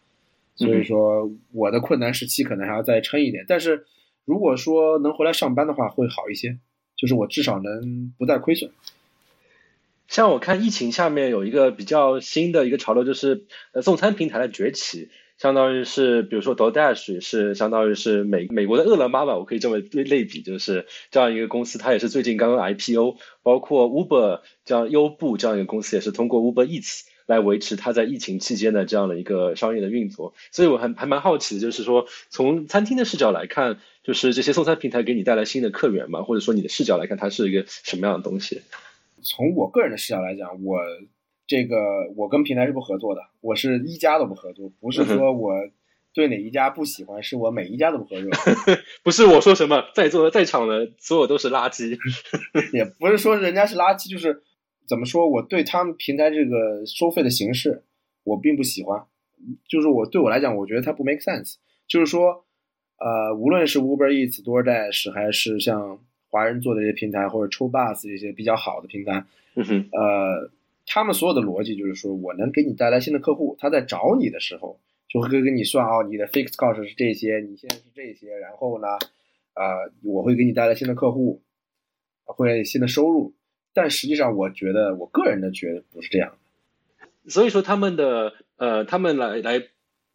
[0.58, 3.46] 所以说我的困难时期可能还要再撑一点。
[3.48, 3.86] 但是
[4.26, 6.58] 如果说能回来上班的话，会好一些，
[6.98, 8.72] 就是我至少能不再亏损。
[10.08, 15.10] 像我看疫情下面有一个比较新的一个潮流，就是呃送餐平台的崛起。
[15.38, 30.34] 相当于是，比如说 DoorDash 是相当于是美美国的饿了么吧，我可以这么类类比，就是这样一个公司，它也是最近刚刚 IPO，包括 Uber 这样优步这样一个公司，也是通过 Uber Eats 来维持它在疫情期间的这样的一个商业的运作。
[30.52, 36.24] 所以我还还蛮好奇的，就是说从餐厅的视角来看，就是这些送餐平台给你带来新的客源嘛？
[36.24, 38.64] 或者说你的视角来看，它是一个什么样的东西？
[39.22, 40.80] 从我个人的视角来讲，我。
[41.50, 41.78] 这个
[42.18, 45.54] 我跟平台是不合作的，我是一家都不合作，不是说我
[46.14, 48.30] 对哪一家不喜欢，是我每一家都不合作。
[49.02, 51.98] 不是我说什么，在座的在场的所有都是垃圾，
[52.74, 54.44] 也不是说人家是垃圾，就是
[54.88, 57.84] 怎么说我对他们平台这个收费的形式
[58.24, 59.06] 我并不喜欢，
[59.68, 61.56] 就是我对我来讲，我觉得它不 make sense。
[61.88, 62.46] 就是说，
[62.98, 69.26] 呃，无论是 Uber Eats、DoorDash 还是像华人做的这些平台，或者抽 bus 这些比较好的平台，
[69.92, 70.52] 呃。
[70.90, 78.88] 他们所有的逻辑就是说，我能给你带来新的客户，他在找你的时候就会跟你算哦，你的 fixed cost 是这些，你现在是这些，然后呢，
[79.54, 81.42] 呃，我会给你带来新的客户，
[82.24, 83.34] 会新的收入。
[83.78, 87.30] 但实际上，我觉得我个人的觉得不是这样的。
[87.30, 89.68] 所以说，他们的呃，他们来来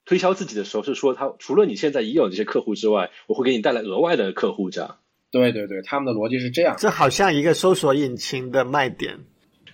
[0.05, 4.99] 推销自己的时候是说，他除了你现在已有这些客户之外，我会给你带来额外的客户，这样。
[5.31, 6.75] 对对对，他们的逻辑是这样。
[6.77, 9.21] 这好像一个搜索引擎的卖点。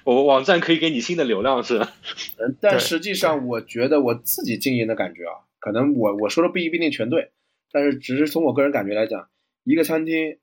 [0.04, 7.30] 我网站可以给你新的流量是，嗯，但实际上我觉得我自己经营的感觉啊，可能我我说的不一定全对，
[7.72, 9.30] 但是只是从我个人感觉来讲，
[9.64, 10.36] 一个餐厅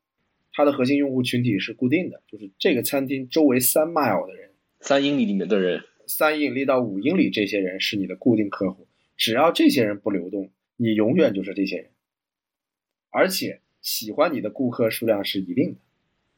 [0.56, 8.88] 它的核心用户群体是固定的，就是这个餐厅周围三 mile 的人，三英里里面的人，三英里到五英里这些人是你的固定客户，
[9.18, 11.92] 只要这些人不流动，你永远就是这些人，
[13.10, 15.80] 而且喜欢你的顾客数量是一定的，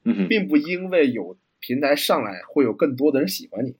[0.05, 1.37] 嗯并不因为有。
[1.59, 3.75] 平台上来会有更多的人喜欢你，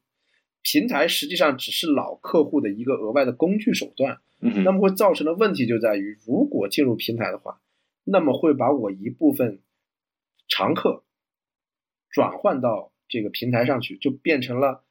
[0.63, 4.17] 平台实际上只是老客户的一个额外的工具手段。
[4.41, 7.61] 嗯，那么会造成的问题就在于，如果进入平台的话，
[8.03, 9.59] 那么会把我一部分
[10.47, 11.03] 常客
[12.09, 14.83] 转换到这个平台上去，就变成了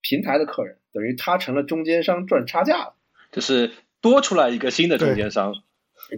[0.00, 2.96] 平台的客人，等于他成了中间商赚差价了，
[3.32, 5.54] 就是多出来一个新的中间商，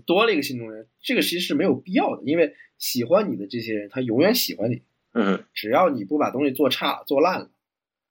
[0.07, 4.83] 多了一个新中间，这个其实是没有必要的，因为喜欢你的这些人，他永远喜欢你。
[5.14, 7.46] 嗯，只要你不把东西做差、做烂了，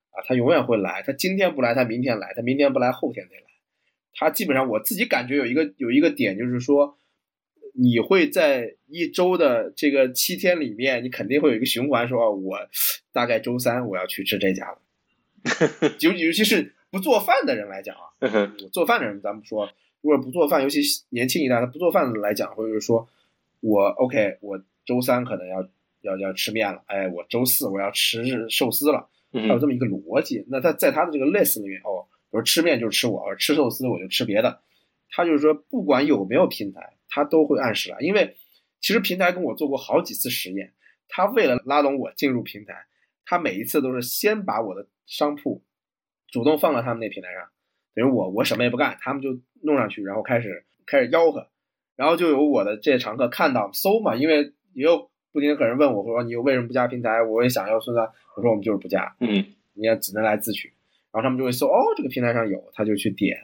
[0.10, 1.04] 啊，他永远会来。
[1.06, 3.44] 他今天不来，他明天来；他明天不来，后天得来。
[4.14, 6.98] 他基本上，我自己感觉有一个有一个点，就是说，
[7.78, 12.58] 你会在一周的这个七天里面，你肯定会有一个循环，说，我
[13.12, 14.80] 大概周三我要去吃这家了。
[16.02, 18.02] 尤 尤其是不做饭的人来讲啊，
[18.64, 19.70] 我做饭的人，咱们说，
[20.02, 23.08] 如果不做饭，尤其年轻一代他不做饭的来讲，或者是说
[23.62, 25.68] 我 OK，我周三可能要。
[26.02, 30.46] 要要吃面了，哎，我周四我要吃寿司了，他有这么一个逻辑。
[30.48, 34.60] 那他在他的这个 list 里面，哦，我说吃面就吃我，吃寿司我就吃别的。
[35.10, 37.98] 他就是说，不管有没有平台，他都会按时来。
[38.00, 38.38] 因为
[38.80, 40.74] 其实平台跟我做过好几次实验，
[41.08, 42.86] 他为了拉拢我进入平台，
[43.26, 45.64] 他每一次都是先把我的商铺
[46.28, 47.50] 主动放到他们那平台上，
[47.96, 51.50] 等于我我什么也不干，他们就弄上去，然后开始开始吆喝，
[51.96, 57.24] 然后就有我的这些常客看到搜嘛，因为也有不停的客人问我说你为什么不加平台？
[57.24, 60.74] 我也想要说的，我说我们就是不加，嗯你也只能来自取，
[61.12, 63.38] 然后他们就会搜哦这个平台上有，他就去点，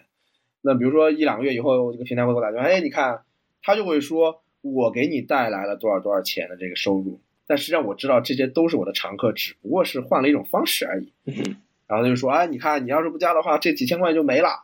[0.62, 3.24] 那比如说一两个月以后，这个平台会给我打电话，哎你看，
[3.64, 7.20] 他就会说我给你带来了多少多少钱的这个收入。
[7.48, 11.12] 但实际上我知道这些都是我的常客，只不过是换了一种方式而已。
[11.26, 14.64] 嗯然后他就说：“哎，你看，你要是不加的话，这几千块就没了。”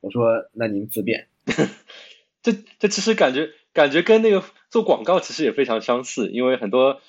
[0.00, 1.28] 我说：“那您自便。
[2.42, 7.00] 这这其实感觉感觉跟那个做广告其实也非常相似，因为很多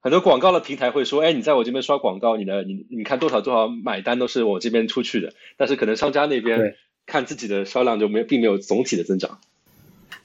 [0.00, 9.40] 很多广告的平台会说，哎，你在我这边刷广告，你的你你看多少多少买单都是我这边出去的，但是可能商家那边看自己的销量就没并没有总体的增长。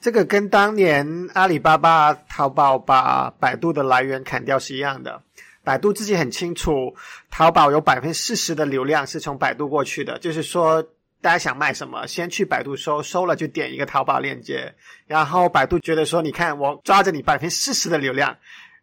[0.00, 5.22] 这个跟当年阿里巴巴、淘宝把百度的来源砍掉是一样的。
[5.64, 6.94] 百度自己很清楚，
[7.30, 10.82] 淘宝有百分之四十的流量是从百度过去的，就是说
[11.20, 14.74] 大家想卖什么，先去百度搜，搜了就点一个淘宝链接，
[15.06, 18.36] 然后百度觉得说，你看我抓着你百分之四十的流量，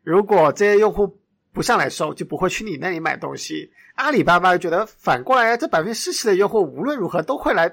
[0.04, 1.20] 如果这些用户
[1.52, 3.74] 不上来搜，就不会去你那里买东西。
[3.96, 7.70] 阿里巴巴觉得反过来，这百分之四十的用户无论如何都会来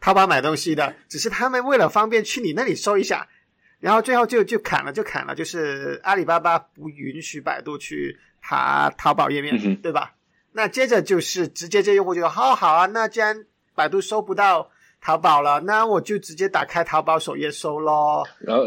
[0.00, 3.28] 淘宝买东西的，只是他们为了方便去你那里搜一下，
[3.80, 10.14] 然后最后就就砍了就砍了，就是阿里巴巴不允许百度去爬淘宝页面，对吧？
[10.52, 18.64] 那接着就是直接这用户就说，好好啊，那既然百度搜不到淘宝了，那我就直接打开淘宝首页搜咯，然后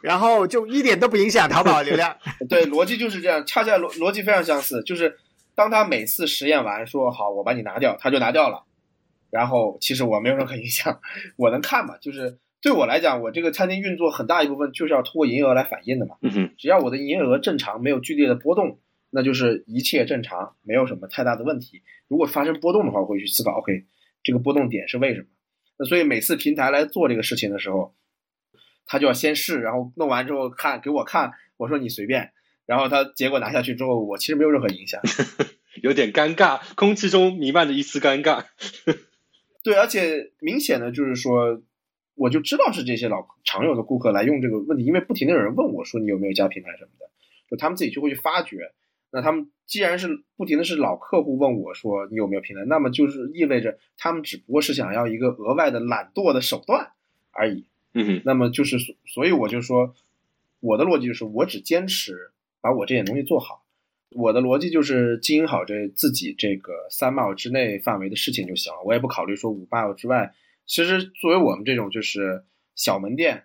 [0.00, 2.16] 然后就一点都不影响淘宝流量。
[2.48, 4.82] 对，逻辑就是这样，恰恰逻逻辑非常相似。
[4.84, 5.18] 就是
[5.54, 8.62] 当他每次实验完说好，我把你拿掉，他就拿掉了。
[9.30, 11.00] 然后其实我没有任何影响，
[11.36, 11.96] 我能看嘛？
[11.98, 16.16] 就是对我来讲，我这个餐厅运作很大一部分就是要通过营业额来反映的嘛。
[16.22, 21.82] 嗯只要我的营业额正常，没有剧烈的波动，那就是一切正常，没有什么太大的问题。
[22.08, 23.84] 如果发生波动的话，我会去思考，OK，
[24.22, 25.26] 这个波动点是为什么？
[25.78, 27.94] 那所以每次平台来做这个事情的时候，
[28.86, 32.32] 他就要先试，然后弄完之后看给我看，我说你随便，
[32.64, 35.00] 然后他结果拿下去之后，我其实没有任何影响。
[35.82, 38.44] 有点尴尬，空气中弥漫着一丝尴尬。
[39.66, 41.60] 对，而且明显的就是说，
[42.14, 47.10] 我就知道是这些老常有的顾客来用这个问题，因为不停的有人问我说你有没有加平台什么的，
[47.50, 48.70] 就他们自己就会去发掘。
[49.10, 56.92] 那他们既然是不停的是老客户问我说你有没有平台，那么就是意味着他们只不过是想要一个额外的懒惰的手段
[57.32, 57.66] 而已。
[57.92, 59.96] 嗯哼那么就是所所以我就说，
[60.60, 63.64] 我的逻辑就是我只坚持把我这点东西做好。
[64.10, 70.34] 我的逻辑就是经营好这自己这个三 mile 之内范围的事情就行了，我也不考虑说五 mile 之外。
[70.64, 73.44] 其实作为我们这种就是小门店，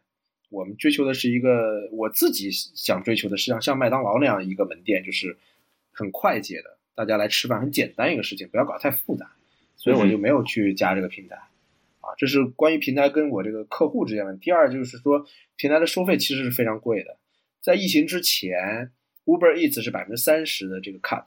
[0.49, 5.37] 我们追求的是一个我自己想追求的是像像麦当劳那样一个门店，就是
[5.91, 9.31] 很快捷的，大家来吃饭很简单一个事情，不要搞太复杂。
[9.75, 11.35] 所以我就没有去加这个平台。
[12.01, 14.35] 啊，这是关于平台跟我这个客户之间的。
[14.37, 17.17] 第二就是说，平台的收费其实是非常贵的。
[17.61, 18.91] 在疫情之前
[19.25, 21.25] ，Uber Eats 是百分之三十的这个 cut，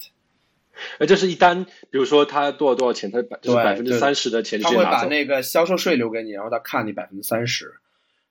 [0.99, 5.05] 呃，就是一单，比如说他多少多少钱，他百就是对百分之三十的钱他会把。
[5.05, 7.75] 那个销售税留给你，然后他看你百分之三十。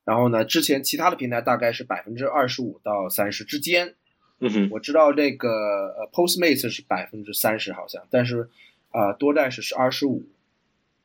[0.05, 3.95] 然后呢，之前其他的平台大概是百分之二十五到三十之间。
[4.39, 8.49] 嗯哼，我知道这个呃 Postmates 是百分之三十好像，但是
[8.89, 10.25] 啊、呃多站是是二十五，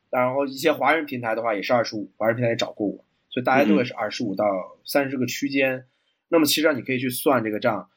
[0.09, 4.43] 然后一些华人平台的话也是二十五，华人平台也找过我，所以大家都会是二十五到
[4.83, 5.85] 三十这个区间。
[6.27, 7.89] 那么其实上你可以去算这个账，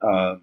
[0.00, 0.40] 呃，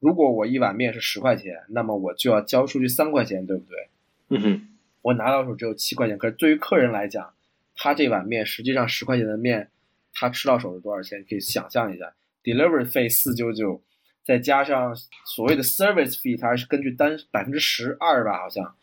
[0.00, 3.88] 如果我一碗面是十块钱，那么我就要交出去三块钱，对不对？
[4.30, 4.68] 嗯哼，
[5.02, 7.34] 我拿到手只有七块钱，可是对于客人来讲，
[7.74, 9.70] 他这碗面实际上十块钱的面，
[10.12, 11.24] 他吃到手是多少钱？
[11.28, 13.82] 可以想象一下，delivery 费四九九，
[14.24, 14.94] 再加上
[15.24, 18.76] 所谓的 service fee，它是根据单百分之十二吧，好像。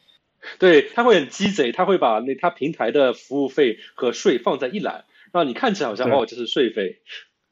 [0.59, 6.99] 对，他会很鸡贼，他会把那他平台的服务费和税放在一栏，让你看起来好像哦这是税费。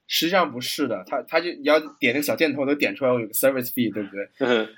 [0.07, 4.29] 实际上不是的，他他就你要点那个小箭头，能点出来我有个 service fee，对不对？
[4.39, 4.73] 嗯哼，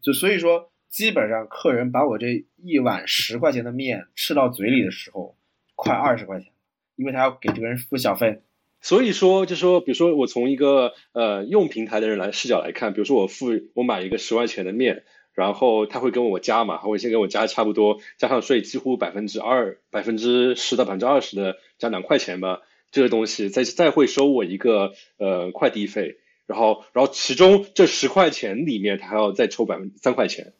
[0.00, 5.36] 就所以说，基本上客人把我这一碗十块钱的面吃到嘴里的时候，
[5.74, 6.52] 快二十块钱，
[6.96, 8.42] 因为他要给这个人付小费。
[8.82, 30.52] 所以说，就说，比如说，我从一个呃用平台的人来视角来看，比如说我付我买一个十块钱的面，然后他会跟我加嘛，他会先给我加差不多，加上税几乎百分之二、百分之十到百分之二十的加两块钱吧，这个东西再再会收我一个呃快递费，然后然后其中这十块钱里面他还要再抽百分三块钱，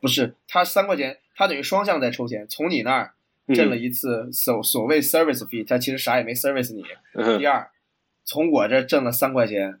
[0.00, 3.14] 不是，他三块钱，他等于双向在抽钱，从你那儿
[3.54, 6.82] 挣了一次所所谓 service fee，他其实啥也没 service 你。
[7.38, 7.70] 第二，
[8.24, 9.78] 从我这挣了三块钱，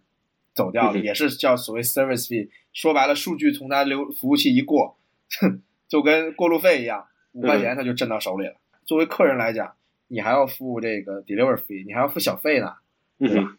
[0.54, 2.48] 走掉了，嗯也是叫所谓 service fee。
[2.72, 4.96] 说白了，数据从他流服务器一过，
[5.88, 8.54] 就跟过路费一样，五块钱他就挣到手里了。
[8.84, 9.74] 作为客人来讲，
[10.14, 12.76] 你还要付这个 delivery fee，你还要付小费呢。
[13.18, 13.58] 嗯对吧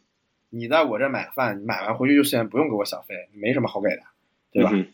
[0.49, 4.03] 你在我这买饭，你买完回去就现不用给我小费，没什么好给的，
[4.51, 4.71] 对吧？
[4.73, 4.87] 嗯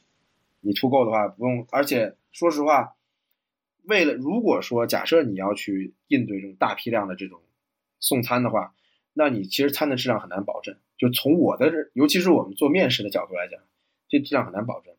[0.61, 2.95] 你出购的话不用，而且说实话，
[3.83, 7.41] 为了如果说假设你要去应对这种大批量的这种
[7.99, 8.73] 送餐的话，
[9.13, 10.75] 那你其实餐的质量很难保证。
[10.97, 13.59] 就从我的，尤其是我们做面食的角度来讲，
[14.09, 14.93] 这质量很难保证。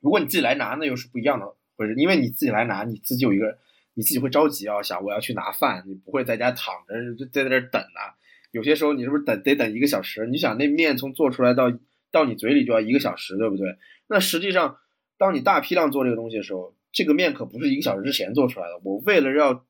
[0.00, 3.58] 如果你自己来拿，那又是不一样的回事，因为你自己来拿，你自己有一个，
[3.94, 8.14] 你自己会着急啊，想我要去拿饭，你不会在家躺着就在那儿等啊。
[8.50, 10.26] 有些时候你是不是等得等一个小时？
[10.26, 11.72] 你想那面从做出来到
[12.10, 13.76] 到你嘴里就要一个小时，对不对？
[14.06, 14.78] 那实际上，
[15.16, 18.80] 当你大批量做这个东西的时候，这个面可不是一个小时之前做出来的。
[18.84, 19.64] 我为了要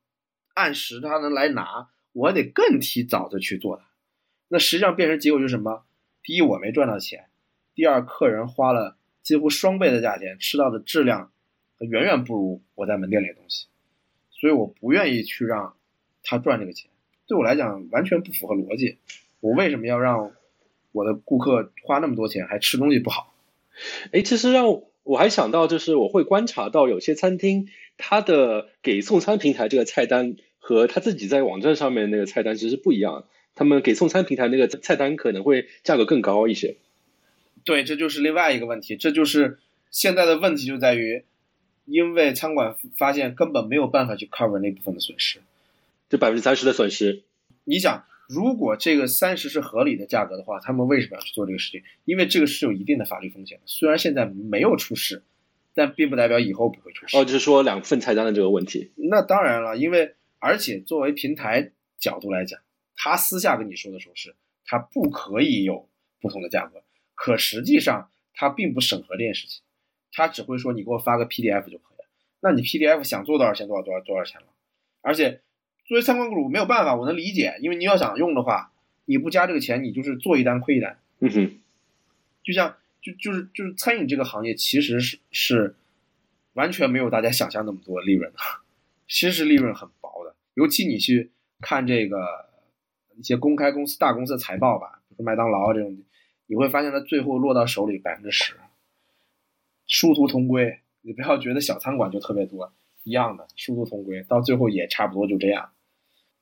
[0.53, 3.85] 按时他能来拿，我得更提早的去做它。
[4.47, 5.85] 那实际上变成结果就是什么？
[6.21, 7.21] 第一，我没赚到钱；
[7.73, 11.31] 第二，客人花了几乎双倍的价钱，吃到的质量
[11.79, 13.67] 远远不如我在门店里的东西。
[14.45, 15.73] 所以我不愿意去让
[16.21, 16.87] 他赚这个钱，
[17.25, 18.99] 对我来讲完全不符合逻辑。
[19.39, 20.33] 我为什么要让
[20.91, 23.33] 我的顾客花那么多钱还吃东西不好？
[24.11, 24.67] 哎，其实让
[25.01, 33.25] 我还想到，就是我会观察到有些餐厅，它的给送餐平台这个菜单和他自己在网站上面那个菜单其实不一样。
[33.55, 36.77] 他们给送餐平台那个菜单可能会价格更高一些。
[37.63, 39.57] 对，这就是另外一个问题，这就是
[39.89, 41.23] 现在的问题就在于，
[41.85, 45.39] 因为餐馆发现根本没有办法去 cover 那部分的损失。
[46.09, 47.23] 这百分之三十的损失。
[47.63, 51.81] 你想，如果这个三十是合理的价格的话，他们为什么要去做这个事情？
[52.05, 53.63] 因为这个是有一定的法律风险的。
[53.65, 55.23] 虽然现在没有出事，
[55.73, 57.17] 但并不代表以后不会出事。
[57.17, 58.91] 哦，就是说两份菜单的这个问题。
[58.95, 62.59] 那当然了，因为而且作为平台角度来讲，
[62.95, 65.87] 他私下跟你说的时候是，他不可以有
[66.21, 66.83] 不同的价格，
[67.15, 69.63] 可实际上他并不审核这件事情，
[70.15, 72.07] 他只会说你给我发个 PDF 就可以了。
[72.39, 74.47] 那你 PDF 想做多少钱多少多少多少钱了？
[75.01, 75.41] 而且
[75.85, 78.71] 作为餐馆主没有办法，我能理解，因为你要想用的话，
[79.05, 80.97] 你不加这个钱，你就是做一单亏一单。
[81.19, 81.59] 嗯哼，
[82.43, 85.75] 就像就就是就是餐饮这个行业其实是是
[86.53, 88.39] 完全没有大家想象那么多利润的，
[89.07, 90.35] 其实利润很薄的。
[90.55, 92.49] 尤其你去看这个
[93.17, 95.97] 一些公开公司、大公司的财报吧，比如说麦当劳这种，
[96.47, 98.55] 你会发现它最后落到手里百分之十，
[99.87, 100.79] 殊途同归。
[101.01, 102.73] 你不要觉得小餐馆就特别多，
[103.03, 105.71] 一样的殊途同归，到最后也差不多就这样。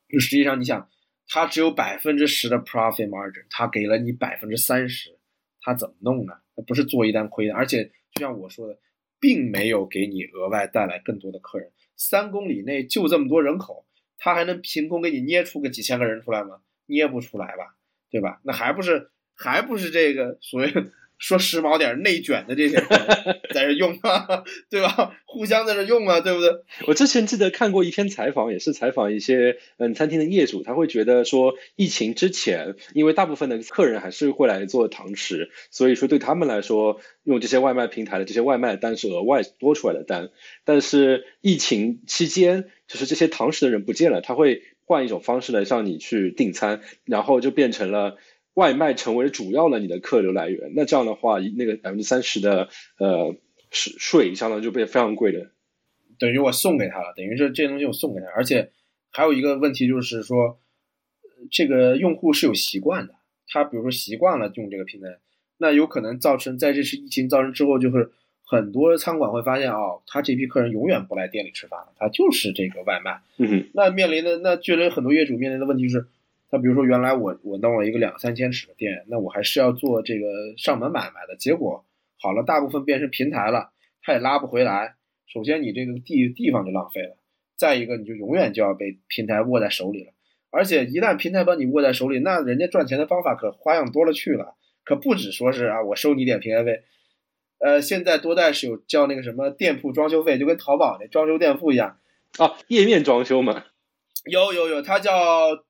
[0.07, 0.89] 就实际上你想，
[1.27, 5.17] 他只有百分之十的 profit margin，他给了你百分之三十，
[5.59, 6.33] 他怎么弄呢？
[6.55, 8.79] 他不是做一单亏的，而且就像我说的，
[9.19, 11.71] 并没有给你额外带来更多的客人。
[11.97, 13.85] 三公里内就这么多人口，
[14.17, 16.61] 他还能凭空给你捏出个几千个人出来吗？
[16.85, 17.75] 捏不出来吧，
[18.09, 18.39] 对吧？
[18.43, 20.71] 那还不是还不是这个所谓
[21.24, 22.86] 说时髦点内卷的这些人
[23.55, 25.15] 在这用啊，对吧？
[25.26, 26.51] 互相在这用啊，对不对？
[26.86, 40.30] 我之前记得看过一篇采访，也是采访一些嗯餐厅的业主，他会觉得说，疫情之前，因为大部分的客人还是会来做堂食，所以说对他们来说，用这些外卖平台的这些外卖单是额外多出来的单。
[40.65, 48.17] 但是疫情期间，就是这些堂食的人不见了，他会换一种方式来向你去订餐，然后就变成了。
[48.56, 53.36] 外卖成为主要的你的客流来源，那这样的话，那个百分之三十的呃
[53.72, 55.49] 税税，相当于就被非常贵的。
[56.20, 58.70] 等于我送给他了，等于这这些东西我送给他，而且
[59.12, 60.60] 还有一个问题就是说，
[61.49, 63.16] 这个用户是有习惯的，
[63.47, 65.08] 他比如说习惯了用这个平台，
[65.58, 68.12] 那有可能造成在这次疫情造成之后，就是
[68.45, 73.20] 很多餐馆会发现哦，他这批客人永远不来店里吃饭了，他就是这个外卖。
[73.38, 76.06] 嗯哼，那面临的那确实很多业主面临的问题是。
[76.54, 81.36] 他比如说，原来我我弄了一个两三千尺的店，那我还是要做这个上门买卖的。
[81.36, 81.84] 结果
[82.22, 83.72] 好了，大部分变成平台了，
[84.04, 84.93] 它也拉不回来。
[85.26, 87.18] 首先，你这个地地方就浪费了；
[87.58, 90.12] 再一个，你就永远就要被平台握在手里了。
[90.51, 94.54] 而且，一旦平台把你握在手里，那人家赚钱的方法可花样多了去了，
[94.86, 96.84] 可不止说是啊，我收你点平台费。
[97.58, 101.97] 呃，现在多代是有叫那个什么店铺装修费，就跟淘宝那装修店铺一样
[102.38, 103.64] 啊，页面装修嘛。
[104.26, 105.66] 有有有，它叫。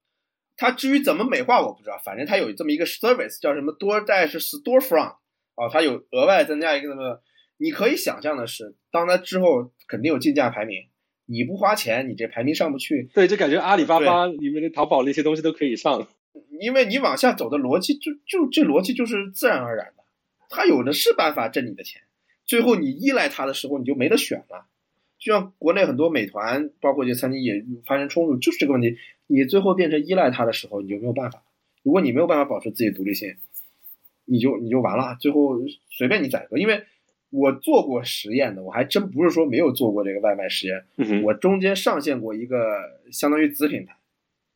[0.63, 5.17] 它至于怎么美化我不知道，反正它有这么一个 service 叫什么 DoorDash Storefront
[5.55, 7.21] 哦，它有额外增加一个什么？
[7.57, 10.87] 你可以想象的是，当它之后肯定有竞价排名，
[11.25, 13.09] 你不花钱，你这排名上不去。
[13.13, 16.07] 对，就感觉阿里巴巴里面的淘宝那些东西都可以上，
[16.61, 20.03] 因为你往下走的逻辑就就这逻辑就是自然而然的，
[20.49, 22.01] 它有的是办法挣你的钱，
[22.45, 24.67] 最后你依赖它的时候你就没得选了。
[25.23, 28.97] 就像国内很多美团，包括一些餐厅也发生冲突，就是这个问题。
[29.27, 31.41] 你最后变成依赖它的时候，你就没有办法。
[31.81, 33.37] 如果你没有办法保持自己独立性，
[34.25, 36.57] 你就你就完了，最后随便你宰割。
[36.57, 36.83] 因为
[37.29, 40.83] 我做过实验的，我还真不是说没有做过这个外卖实验。
[40.97, 42.59] 嗯，我中间上线过一个
[43.09, 43.95] 相当于子品牌，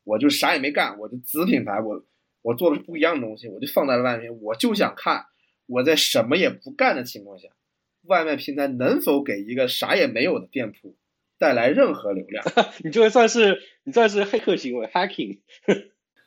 [0.04, 2.04] 我就啥也没干，我的子品牌我
[2.42, 5.26] 我做的是不一样的东西，我就放在了外面，我就想看
[5.66, 7.48] 我在什么也不干的情况下，
[8.08, 10.96] 外卖平台能否给一个啥也没有的店铺
[11.38, 12.44] 带来任何流量。
[12.84, 15.40] 你这个算是你算是黑客行为，hacking。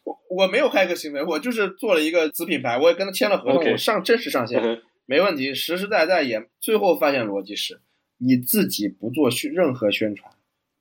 [0.04, 7.80] 我我没有黑客行为，我就是做了一个子品牌，我也跟他签了合同我上正式上线，没问题，实实在在也最后发现逻辑是，
[8.18, 10.32] 你自己不做宣任何宣传，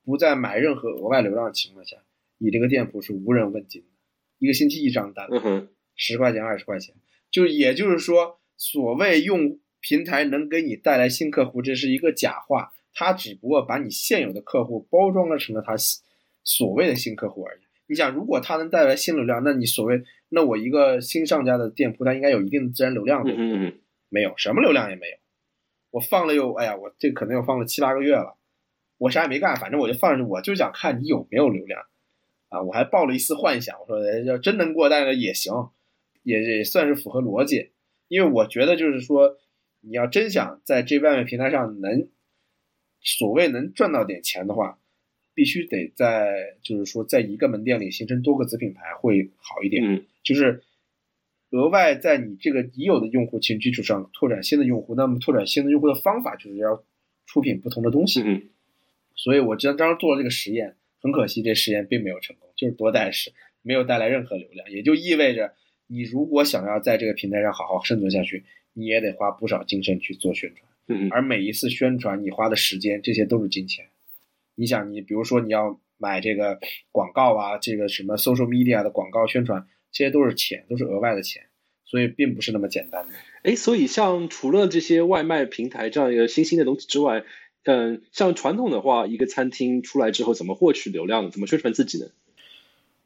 [0.06, 1.97] 不再买任何额外流量的情况下，
[2.38, 3.88] 你这个店铺是无人问津的，
[4.38, 5.28] 一个星期一张单，
[5.95, 6.95] 十块钱二十块钱，
[7.30, 15.76] 就也就是说，所谓用平台能给你带来新客户，这是一个假话，它只不过把你现有的客户包装了成了它
[16.44, 17.60] 所谓的新客户而已。
[17.88, 23.24] 你想，如果它能带来新流量，那你所谓那我一个新上架的店铺，它应该有一定的自然流量？
[23.26, 25.18] 嗯嗯，没有，什么流量也没有。
[25.92, 28.36] 我放了又，哎呀，我这可能又放了七八个月了，
[29.00, 31.82] 我啥也没干，反正我就放着，我就想看你有没有流量
[32.50, 32.62] 啊！
[32.62, 35.70] 我还抱了一丝幻想，我说哎要真能过单了也行，
[36.22, 37.72] 也也算是符合逻辑。
[38.08, 39.38] 因为我觉得就是说，
[39.82, 42.08] 你要真想在这外卖平台上能
[43.02, 44.80] 所谓能赚到点钱的话，
[45.34, 49.84] 必须得在就是说在一个门店里形成多个子品牌会好一点。
[49.84, 50.62] 嗯就是
[51.50, 56.84] 额外在你这个已有的用户群基础上拓展新的用户，那么拓展新的用户的方法就是要
[57.26, 58.22] 出品不同的东西。
[58.22, 58.50] 嗯，
[59.16, 63.32] 所以我当当时做了这个实验，很可惜这实验并没有成功，就是多带式，
[63.64, 65.56] 没有带来任何流量，也就意味着
[65.88, 68.44] 你如果想要在这个平台上好好生存下去，
[68.80, 73.88] 你也得花不少精神去做宣传，嗯，而每一次宣传你花的时间，这些都是金钱。
[74.56, 76.60] 你想，你比如说你要买这个
[76.92, 81.44] 广告啊，这个什么 social media 的广告宣传，这些都是钱，都是额外的钱，
[81.86, 83.14] 所以并不是那么简单的。
[83.44, 87.24] 哎，所以像除了这些外卖平台这样一个新兴的东西之外，
[87.64, 91.30] 嗯，像传统的话，一个餐厅出来之后怎么获取流量呢？
[91.30, 92.08] 怎么宣传自己呢？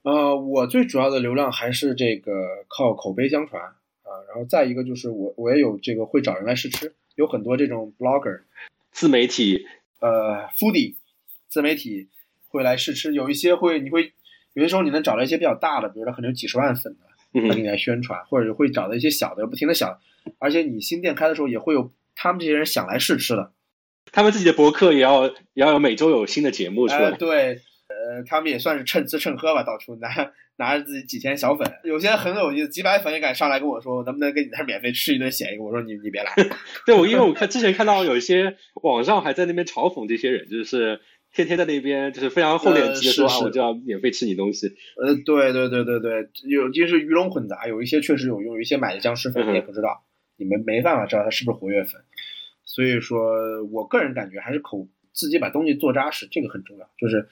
[0.04, 8.42] 呃，我最主要的流量还是这个靠口碑相传啊，然后再一个就是我我也有这个会找人来试吃，有很多这种 blogger，
[8.92, 9.66] 自媒体，
[10.00, 10.96] 呃，foodie
[11.50, 12.10] 自媒体
[12.50, 14.14] 会来试吃，有一些会你会
[14.54, 20.00] 有些时候你能找到一些比较大的，比如说可能有几十万粉的，他给你来宣传，或者会找到一些小的，不停的小，
[20.38, 23.52] 而且你新店开的时候也会有他们这些人想来试吃的，
[24.12, 27.18] 他们自己的博客也要也要有每周有新的节目出哎、来。
[27.18, 27.62] 对，
[28.04, 30.10] 呃，他们也算是趁吃趁喝吧，到处拿
[30.58, 35.64] 拿着自己几千小粉，有些很有意思，几百粉也敢上来跟我说，我能不能跟你那儿免费吃一顿写一个？
[35.64, 36.34] 我说你你别来，
[36.86, 41.00] 对，我因为我看之前看到有一些网上还在那边嘲讽这些人，就是
[41.32, 44.68] 天天在那边就是非常厚脸皮的说、啊，我就要免费吃你东西。
[44.98, 50.04] 呃，对对对对对，有就是鱼龙混杂，有一些确实有用，有一些买的僵尸粉你也不知道，
[50.38, 52.02] 你们没办法知道他是不是活跃粉，
[52.66, 57.28] 所以说我个人感觉还是口自己把东西做扎实，这个很重要，就是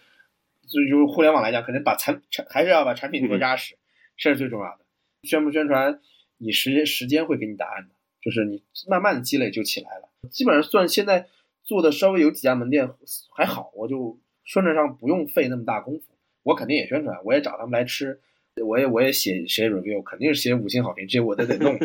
[0.72, 3.76] 就就是互联网来讲，肯定把产产还是要把产品做扎实，
[4.15, 4.86] 这是最重要的。
[5.24, 5.99] 宣不宣传，
[6.38, 10.09] 你时间时间会给你答案的，就是你慢慢的积累就起来了。
[10.32, 11.28] 基本上算现在
[11.63, 12.89] 做的稍微有几家门店
[13.36, 16.05] 还好，我就宣传上不用费那么大功夫。
[16.43, 18.19] 我肯定也宣传，我也找他们来吃，
[18.65, 21.78] 我也我也写写 review，肯定是写五星好评，这些我都得弄，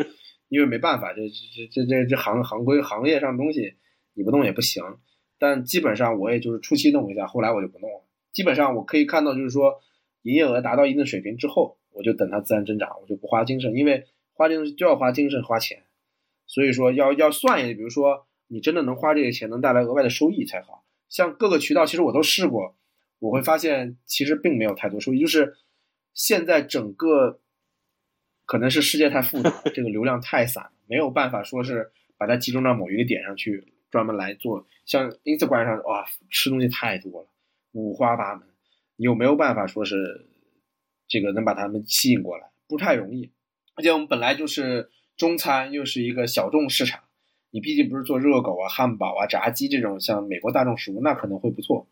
[0.49, 3.75] 因为没办法，这这这这这行行规行业上的东西
[4.15, 4.83] 你不弄也不行。
[5.39, 8.06] 但基本上我也就是初期弄一下，后来我就不弄了。
[8.37, 9.81] 基本上我可以看到，就是说
[10.21, 15.85] 营业额达到一定水平之后，我就等它自然增长，我就不花精神，因为花精神就要花精神花钱，
[16.47, 20.85] 所以说要要算一下，比如说你真的能花这些钱，能带来额外的收益才好。
[21.09, 22.77] 像各个渠道，其实我都试过，
[23.21, 25.55] 我会发现其实并没有太多收益，就是
[26.13, 27.41] 现在整个
[28.45, 34.67] 可能是世界太复杂，这个流量太散，没有办法说是把它集中到某一个点上去专门来做。
[34.85, 37.29] 像 Instagram 上哇，吃东西太多了，
[37.83, 38.47] 五花八门，
[38.97, 40.27] 你有没有办法说是
[41.09, 42.51] 这个能把他们吸引过来？
[42.67, 43.31] 不太容易。
[43.75, 47.05] 而且我们本来就是中餐，又是一个小众市场，
[47.51, 51.87] 你毕竟不是做热狗啊、汉堡啊、炸鸡这种像美国大众食物，那可能会不错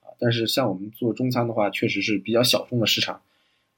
[0.00, 0.16] 啊。
[0.18, 3.22] 但是像我们做中餐的话，确实是比较小众的市场。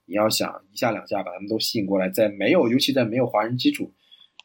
[0.04, 3.92] 你要想一下两下把他们都吸引过来，在没有，尤其在没有华人基础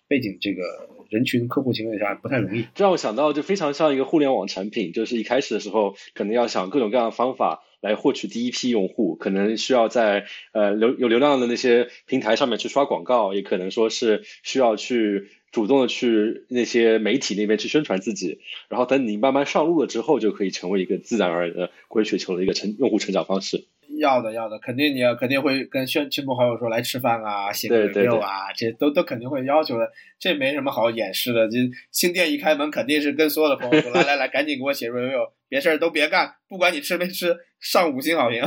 [0.07, 0.63] 背景这个
[1.09, 2.65] 人群客户情况下，不太容易。
[2.75, 18.39] 这让我想到，就非常像一个互联网产品，就是一开始的时候，可能要想各种各样的方法来获取第一批用户，可能需要在呃流有流量的那些平台上面去刷广告，也可能说是需要去主动的去那些媒体那边去宣传自己，
[18.69, 23.65] 然后等你慢慢上路了之后，就可以成为一个自然而然的滚雪球的一个成用户成长方式。
[23.99, 31.47] 要的要的，肯定你要肯定会跟亲亲朋好友说来吃饭啊，写个对 review 啊，这都都肯定会要求的，这没什么好掩饰的。
[31.49, 31.57] 这
[31.91, 38.43] 新店一开门，肯定是跟所有的朋友说，来来来，赶紧给我写 review， 别事儿都别干，不管你吃没吃，上五星好评，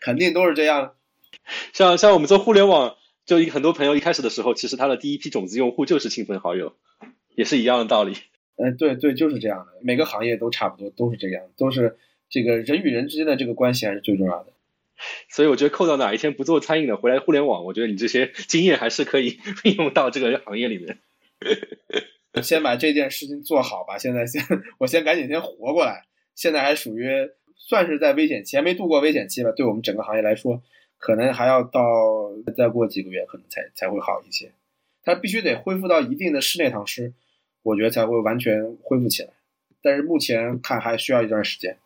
[0.00, 0.94] 肯定都是这样。
[1.72, 6.74] 像像我们做互联网，就一很多朋友一开始的时候，其实他的第一批种子用户就是亲朋好友，
[7.34, 8.14] 也是一样的道理。
[8.56, 11.98] 嗯，对对，就是这样的，每个行业都差不多，都是这样，都是
[12.30, 14.52] 这个人与人之间的这个关系还是最重要的。
[15.30, 20.98] 所以我觉得扣到哪一天不做餐饮的，回来互联网，我觉得你这些经验还是可以 运用到这个行业里面。
[22.42, 24.42] 先把这件事情做好吧，现在先
[24.78, 27.08] 我先赶紧先活过来，现在还属于
[27.56, 29.50] 算是在危险期，还没度过危险期吧。
[29.52, 30.62] 对我们整个行业来说，
[30.98, 31.80] 可能还要到
[32.56, 34.52] 再过几个月，可能才才会好一些。
[35.02, 37.14] 它必须得恢复到一定的室内堂食，
[37.62, 39.30] 我觉得才会完全恢复起来。
[39.80, 41.78] 但是目前看还需要一段时间。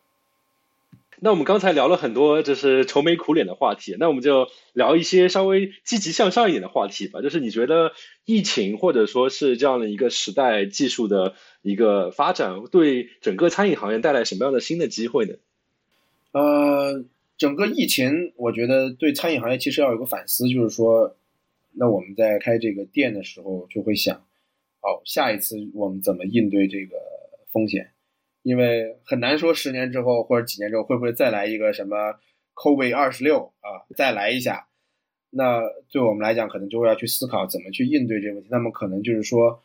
[1.23, 7.21] 那我们刚才聊了很多就是愁眉苦脸的话题，那我们就聊一些稍微积极向上一点的话题吧。
[7.21, 7.91] 就是你觉得
[8.25, 15.35] 疫情或者说是这样的一个时代技术的一个发展，对整个餐饮行业带来什么样的新的机会呢？
[16.31, 17.05] 呃，
[17.37, 21.15] 整个疫情，我觉得对餐饮行业其实要有个反思，就是说，
[21.73, 24.17] 那我们在开这个店的时候就会想，
[24.81, 26.95] 哦，下一次我们怎么应对这个
[27.51, 27.91] 风险？
[28.43, 32.15] 因为很难说十年之后或者几年之后会不会再来一个什么
[32.55, 34.67] COVID 二十六啊，再来一下。
[35.29, 38.49] 那对我们来讲，可能就会要去思考怎么去应对这个问题。
[38.51, 39.63] 那么可能就是说，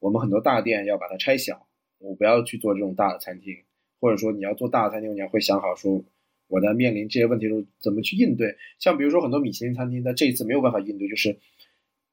[0.00, 3.54] 我们很多大店要把它拆小，我不要去做这种大的餐厅，
[4.00, 6.02] 或者说你要做大的餐厅，你要会想好说，
[6.48, 8.56] 我在面临这些问题的时候怎么去应对。
[8.80, 11.38] 像比如说很多米其林餐厅，它这一次没有办法应对，就是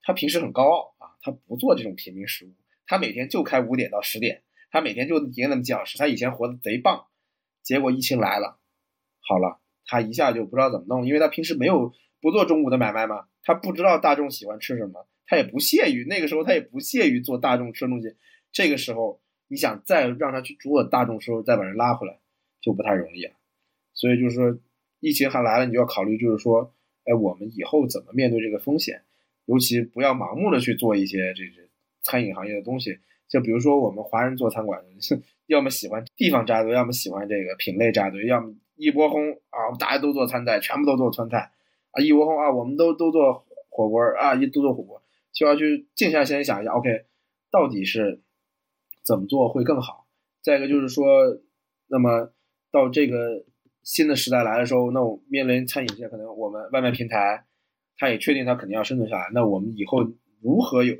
[0.02, 2.50] 他平时很高傲啊，他不做这种平民食物，
[2.86, 4.42] 他每天就开五点到十点。
[4.76, 7.06] 他每天就赢那么几小时，他以前活得贼棒，
[7.62, 8.58] 结果疫情来了，
[9.20, 18.14] 好了，他一下就不知道怎么弄，因为他平时没有不做中午的买卖嘛，他不知道大众喜欢吃什么，他也不屑于那个时候他也不屑于做大众吃的东西，
[18.52, 19.18] 这个时候
[19.48, 22.18] 你想再让他去做大众时候再把人拉回来
[22.60, 23.32] 就不太容易了，
[23.94, 24.58] 所以就是说
[25.00, 26.74] 疫情还来了，你就要考虑就是说，
[27.04, 29.04] 哎，我们以后怎么面对这个风险，
[29.46, 31.66] 尤其不要盲目的去做一些这这
[32.02, 32.98] 餐饮行业的东西。
[33.28, 41.50] 就比如说，我们华人做餐馆的，要么喜欢地方扎堆，要么喜欢这个品类扎堆，要么一窝蜂啊，大家都做川菜，全部都做川菜
[41.90, 45.02] 啊，一窝蜂啊，我们都都做火锅啊，一都做火锅，
[45.32, 47.06] 就要去静下心想一下，OK，
[47.50, 48.22] 到底是
[49.04, 50.06] 怎么做会更好？
[50.40, 51.06] 再一个就是说，
[51.88, 52.30] 那么
[52.70, 53.44] 到这个
[53.82, 57.44] 新的时代来的时候，那我面临餐饮界可能我们外卖平台，
[57.96, 60.04] 它也确定它肯定要生存下来，那我们以后
[60.40, 60.96] 如何有？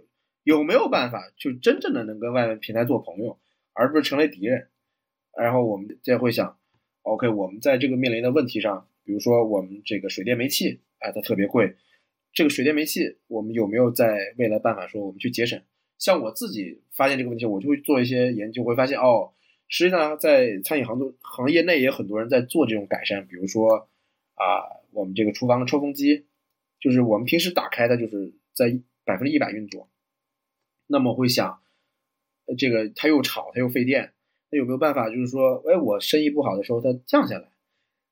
[0.47, 3.36] 有没有办法就真正的能跟外面平台做朋友，
[3.72, 4.68] 而不是成为敌人？
[5.36, 6.57] 然后我们再会想
[7.03, 11.74] ，OK，我们在这个面临的问题上，比如说我们这个水电煤气，哎，它特别贵，
[12.32, 15.61] 这个水电煤气，我们有没有在未来办法说我们去节省？
[15.99, 19.32] 像我自己发现这个问题，我就会做一些研究，会发现哦，
[19.66, 23.88] 实际上在餐饮行业行业内也很多人在做这种改善，比如说
[24.36, 26.26] 啊，我们这个厨房的抽风机，
[26.78, 29.90] 就是我们平时打开的，就是在百分之一百运作。
[30.87, 31.61] 那么会想，
[32.57, 34.12] 这个它又吵，它又费电，
[34.51, 35.11] 那有没有办法？
[35.11, 37.49] 就是说，哎，我生意不好的时候它降下来。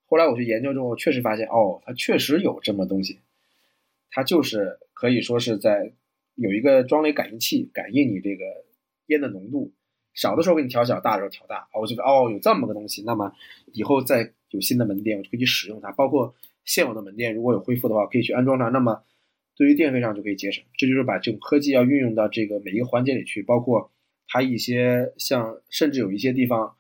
[0.07, 3.21] 后来我去研究之后，确实发现，哦，它确实有这么东西，
[4.11, 5.93] 它就是可以说是在
[6.35, 8.45] 有一个装了感应器，感应你这个
[9.07, 9.73] 烟的浓度，
[10.13, 11.69] 小的时候给你调小，大的时候调大。
[11.73, 13.33] 哦，我觉得哦，有这么个东西，那么
[13.73, 15.93] 以后再有新的门店，我就可以去使用它。
[15.93, 18.69] 包括现有的门店，如果有恢复的话，可以去安装它。
[18.69, 19.05] 那么。
[19.57, 23.93] 对于电费上就可以节省，这就是把这种科技要运用到这个每一个环节里去，包括
[24.27, 26.77] 它一些像，甚至有一些地方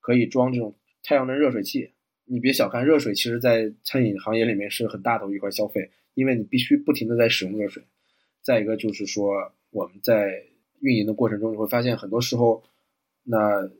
[0.00, 1.92] 可以装这种太阳能热水器。
[2.24, 7.84] 你别小看热水，其实在餐饮行业里面是很大头一块消费，因为你必须不停的在使用热水。
[8.42, 10.42] 再一个就是说，我们在
[10.80, 12.64] 运营的过程中，你会发现很多时候，
[13.22, 13.70] 那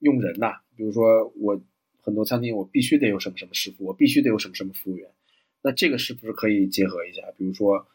[0.00, 1.62] 用人呐，比如说我
[2.00, 5.08] 很多餐厅，我必须得有什么什么师傅，我必须得有什么什么服务员。
[5.62, 7.22] 那这个是不是可以结合一下？
[7.36, 7.86] 比如说，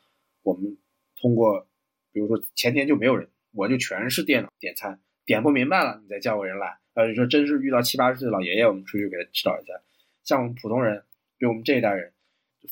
[0.43, 0.77] 我们
[1.15, 1.67] 通过，
[2.11, 6.77] 比如说前天就没有人，我就全是电脑点餐，点不明白了，你再叫个人来。
[6.93, 9.73] 呃，你说真是遇到七八十岁的老爷爷，我们出去给他指导一下。
[10.23, 11.03] 像我们普通人，
[11.37, 12.11] 比如我们这一代人，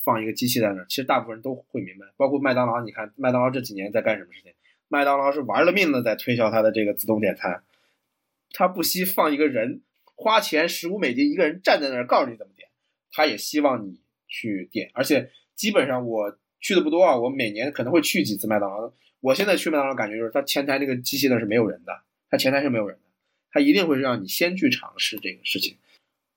[0.04, 2.06] 放一个机器在那儿，其实大部分人都会明白。
[2.16, 4.52] 包括麦当劳，你看麦当劳这几年在干什么事情？
[4.88, 7.62] 麦当劳是玩了命的在推销它的这个自动点餐，
[8.52, 9.80] 他不惜放一个人，
[10.16, 12.68] 花钱十五美金一个人站在那儿告诉你怎么点，
[13.10, 14.00] 他也希望你。
[14.30, 18.90] 去点，而且基本上我去的不多啊，我每年可能会去几次麦当劳。
[19.20, 21.92] 我现在去麦当劳感觉就是，它前台那个机器那是没有人的，
[22.30, 23.02] 它前台是没有人的，
[23.50, 25.76] 它一定会让你先去尝试这个事情。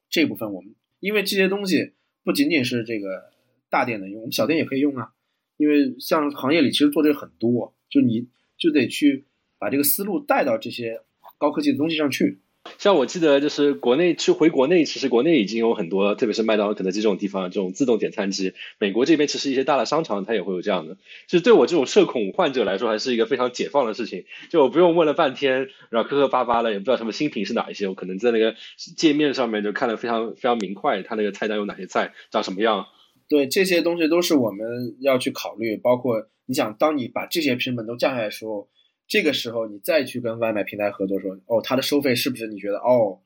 [0.09, 3.31] 这部分我们因为这些东西不仅仅是这个
[3.69, 5.13] 大店能用，我们小店也可以用啊。
[5.55, 8.27] 因为像行业里其实做这个很多，就你
[8.57, 9.23] 就得去
[9.57, 10.99] 把这个思路带到这些
[11.37, 12.39] 高科技的东西上去。
[12.78, 18.53] 像我记得，就是国内去回国内，其实国内已经有很多，特别是麦当劳、肯德基这种地方，这种自动点餐机。
[18.80, 20.97] 美国这边其实一些大的商场它也会有这样的。
[21.28, 24.26] 就对我这种社恐患者来说，还是一个非常解放的事情。
[24.49, 28.55] 就我不用问了半天，然后磕磕巴巴的，也不知道什么新品是哪一些，我可能在那个
[28.97, 32.88] 界面上面就看得非常非常明快，它那个菜单有哪些菜，长什么样。
[33.30, 38.70] 对这些东西都是我们要去考虑，包括你想，当你把这些成本都降下来的时候。
[39.14, 43.22] 这个时候，你再去跟外卖平台合作，说哦，它的收费是不是你觉得哦，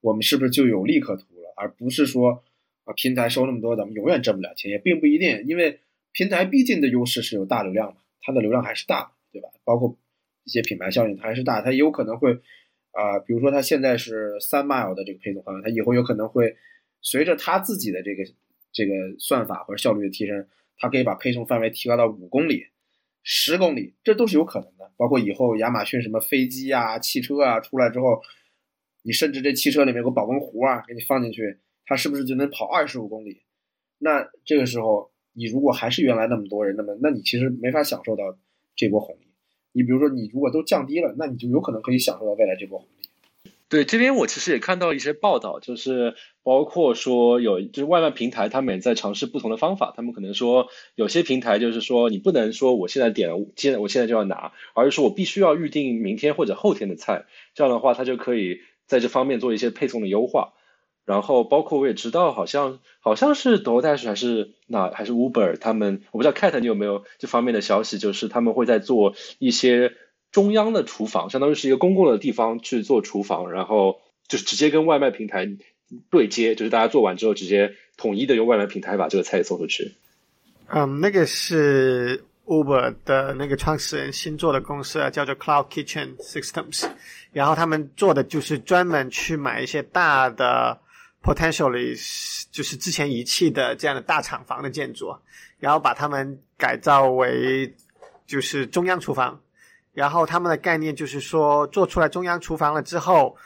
[0.00, 1.54] 我们是不是就有利可图了？
[1.56, 2.42] 而不是说
[2.82, 5.78] 啊，平台收那么多，咱们永远挣不了钱，也并不一定，因为
[6.10, 9.48] 平台毕竟的优势是有大流量嘛，它的流量还是大，对吧？
[9.62, 9.96] 包括
[10.42, 12.32] 一些品牌效应它还是大，它有可能会
[12.90, 16.56] 啊，比如说它现在是三 mile 的这个配送范围，它以后有可能会
[17.02, 18.24] 随着它自己的这个
[18.72, 20.44] 这个算法或者效率的提升，
[20.76, 22.66] 它可以把配送范围提高到五公里。
[23.22, 24.90] 十公里，这都是有可能的。
[24.96, 28.20] 包括以后亚马逊什么飞机啊、汽车啊出来之后，
[29.02, 33.42] 你甚至这汽车里面有个保温壶啊，给你放进去，它是不是就能跑二十五公里？
[33.98, 38.24] 那这个时候，你如果还是原来那么多人，那么那你其实没法享受到
[38.76, 39.26] 这波红利。
[39.72, 42.99] 你比如说，你如果都降低了，那你就有可能可以享受到未来这波红利。
[43.70, 49.94] 对，这边我其实也看到一些报道，就是包括说有就是外卖平台，他们也在尝试不同的方法。
[49.96, 50.66] 他们可能说
[50.96, 57.26] 有些平台就是说你不能说我现在点了，现在我现在就要拿，而是说我必须要预定明天或者后天的菜。
[57.54, 60.52] 这样的话，它就可以在这方面做一些配送的优化。
[61.04, 69.92] 然后包括我也知道，好像好像是 DoorDash 还是哪还是 Uber，他们我不知道 Cat 你有没有这方面的消息，就是他们会在做一些。
[70.32, 75.48] 中央的厨房相当于是一个公共的地方去做厨房，然后就直接跟外卖平台
[76.08, 79.96] 对接，就是大家做完之后直接统一的用外卖平台把这个菜送出去。
[80.68, 86.88] 嗯，那个是 Uber 的那个创始人新做的公司啊，叫做 Cloud Kitchen Systems，
[87.32, 90.78] 然后他们做的就是专门去买一些大的
[91.24, 92.00] potentially
[92.52, 95.12] 就是之前遗弃的这样的大厂房的建筑，
[95.58, 97.74] 然后把它们改造为
[98.28, 99.40] 就是中央厨房。
[99.92, 103.36] 然后他们的概念就是说，做出来中央厨房了之后，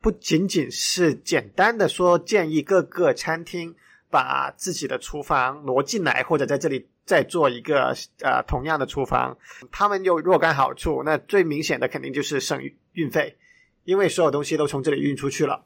[0.00, 3.74] 不仅仅是简单的说建议各个餐厅
[4.10, 9.36] 把自己的厨房挪进来，或者在这里再做一个呃同样的厨房，
[9.72, 11.02] 他们有若干好处。
[11.04, 12.60] 那最明显的肯定就是省
[12.92, 13.36] 运费，
[13.84, 15.64] 因为所有东西都从这里运出去了，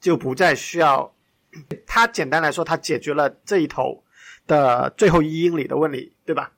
[0.00, 1.12] 就不再需要。
[1.86, 4.04] 它简单来说，它解决了这一头
[4.46, 6.52] 的最后一英里的问题，对吧？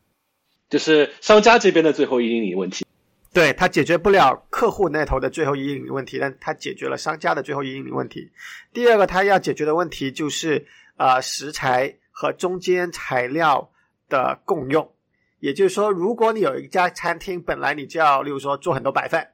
[0.69, 2.85] 就是商家这边的最后一英里问题。
[3.33, 8.33] 对它解决不了客户那头的最后一英里问题，但它解决了商家的最后一英里问题。
[8.73, 10.67] 第二个，它要解决的问题就是
[10.97, 13.71] 呃食材和中间材料
[14.09, 14.93] 的共用。
[15.41, 19.29] 也就是说，如果你有一家餐厅，本来你就要，例如说做很多白饭，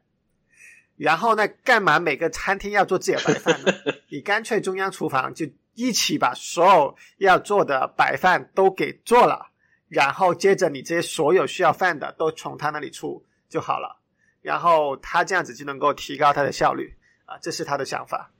[0.96, 3.72] 然后呢，干嘛每个餐厅要做自己的白饭呢？
[4.10, 9.46] 你干脆中央厨房就一起把所有要做的白饭都给做了，
[9.88, 13.24] 然后接着你这些所有需要饭的都从他那里出。
[13.48, 14.00] 就好了，
[14.42, 16.94] 然后他这样子就能够提高他的效率
[17.26, 18.30] 啊，这是他的想法。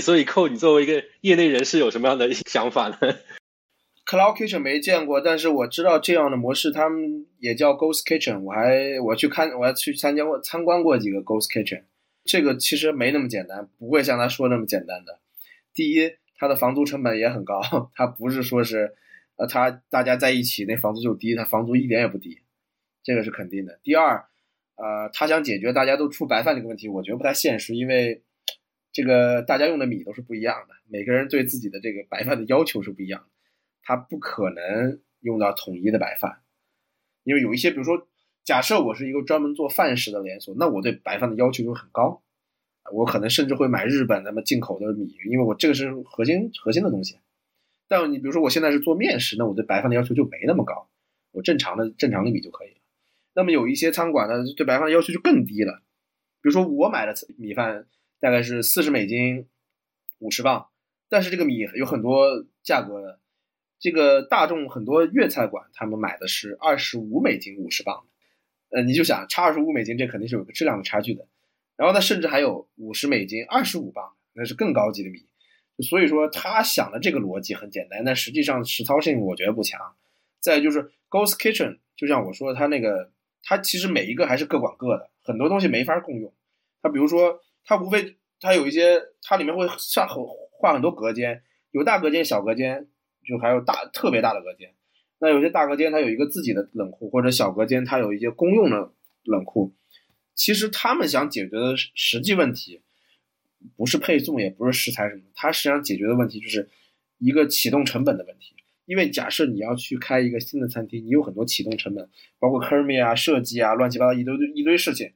[0.00, 2.96] 所以寇，你作为一个业内人士，有什么样的想法呢
[4.06, 8.40] ？Cloud Kitchen 没见过，但是我知道这样的模式，他们也叫 Ghost Kitchen。
[8.40, 11.84] 我还我去看，我还去参加过参观过几个 Ghost Kitchen。
[12.24, 15.20] 这个其实没那么简单，不会像他说那么简单的。
[15.74, 17.60] 第一，它的房租成本也很高，
[17.94, 18.94] 它不是说是
[19.36, 22.40] 呃，他大家在一起那房租就低，它房租一点也不低，
[23.02, 23.78] 这个是肯定的。
[23.82, 24.24] 第二。
[24.76, 28.22] 呃，他想解决大家都出白饭这个问题，我觉得不太现实，因为
[28.92, 33.26] 这个大家用的米都是不一样的，每个人对自己的这个白饭的要求是不一样的，
[33.82, 36.40] 他不可能用到统一的白饭，
[37.22, 38.08] 因为有一些，比如说，
[38.44, 42.22] 假设我是一个专门做饭食的连锁，那我对白饭的要求就很高，
[42.92, 47.18] 我可能甚至会买日本那么进口的米，因为我这个是核心核心的东西。
[47.86, 50.90] 但你比如说我现在是做面食，那我对白饭的要求就没那么高，
[51.30, 52.81] 我正常的正常的米就可以。
[53.34, 55.82] 那么有一些餐馆呢，对白饭的要求就更低了。
[56.42, 57.86] 比如说我买的米饭
[58.20, 59.46] 大概是四十美金，
[60.18, 60.66] 五十磅，
[61.08, 63.20] 但是这个米有很多价格的。
[63.78, 68.04] 这个大众很多粤菜馆他们买的是二十五美金五十磅，
[68.70, 71.26] 呃，你就想差二十五美金，这肯定是有个质量的差距的。
[71.76, 75.24] 然后呢，甚至还有五十美金二十五磅，那是更高级的米。
[75.88, 79.80] 所以说他想的这个逻辑很简单，但实际上实操性我觉得不强。
[80.40, 83.11] 再就是 Ghost Kitchen，就像我说的他那个。
[83.42, 86.32] 它其实每一个还是各管各的，很多东西没法共用。
[86.80, 90.06] 它比如说，它无非它有一些，它里面会上
[90.52, 92.88] 画很多隔间，有大隔间、小隔间，
[93.24, 94.74] 就还有大特别大的隔间。
[95.18, 98.92] 那有些大隔间它有一个自己的冷库，或者小隔间它有一些公用的
[99.24, 99.72] 冷库。
[100.34, 102.80] 其实他们想解决的实际问题，
[103.76, 106.68] 不是配送，也不是食材什么，它实际上解决的问题就是
[107.18, 108.54] 一个启动成本的问题。
[108.84, 112.08] 因为假设你要去开一个新的餐厅，你有很多启动成本，
[112.38, 115.12] 包括 k e r m i 啊、设计啊、乱七八糟一堆一堆事情。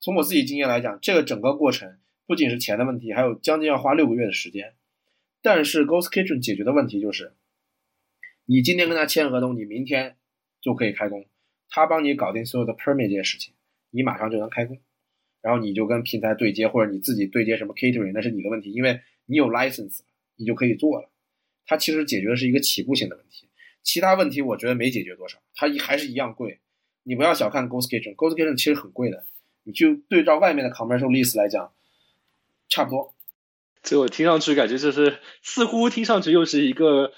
[0.00, 1.96] 从我自己经验来讲，这个整个过程
[2.26, 4.74] 不仅是钱的问题，还有将近要花六个月的时间。
[5.40, 7.34] 但是 Ghost Kitchen 解决的问题就是，
[8.46, 10.16] 你今天跟他签合同，你明天
[10.60, 11.26] 就可以开工，
[11.68, 13.54] 他帮你搞定所有的 permit 这些事情，
[13.90, 14.80] 你马上就能开工，
[15.40, 20.00] 然后你就跟平台对接，或者你自己对接什么 catering，那是你的问题，因为你有 license，
[20.36, 21.10] 你就可以做了。
[21.66, 23.48] 它其实解决的是一个起步性的问题，
[23.82, 26.60] 其他问题我觉得没解决多少，它还是一样贵。
[27.04, 29.24] 你不要小看 Ghost Kitchen，Ghost Kitchen 其实很贵的，
[29.62, 31.72] 你就对照外面的 commercial list 来讲，
[32.68, 33.14] 差不多。
[33.82, 37.12] 这我听上去感觉就是似乎听上去又是一个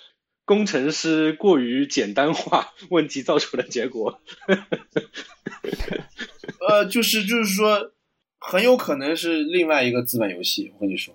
[0.45, 4.21] 工程师过于简单化问题造成的结果。
[6.69, 7.93] 呃，就是就是说，
[8.39, 10.73] 很有可能是另外一个资本游戏。
[10.75, 11.15] 我跟你说，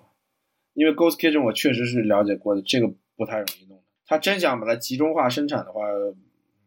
[0.72, 2.94] 因为 Ghost Kitchen 我确实是了解过的，这个。
[3.16, 3.84] 不太容易弄的。
[4.06, 5.82] 他真想把它集中化生产的话，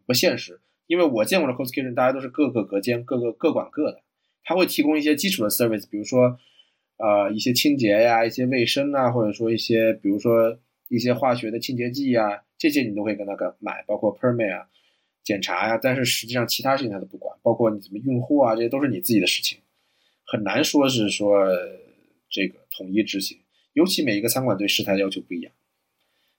[0.05, 0.61] 不现实。
[0.87, 4.01] 因为我见过的 coskitchen，大家都是各个隔间，各个各管各的。
[4.43, 6.37] 他会提供一些基础的 service，比如说，
[6.97, 14.67] 呃，一些清洁呀，一些卫生啊，或者说一些，比如说一些化学的清洁剂呀，这些你都可以跟他个买，包括 permit 啊，
[15.23, 15.79] 检查呀。
[15.81, 19.57] 但是实际上其他事情他都不管，包括你怎么运货啊，这些都是你自己的事情，
[20.23, 21.47] 很难说是说
[22.29, 23.39] 这个统一执行。
[23.73, 25.51] 尤其每一个餐馆对食材的要求不一样。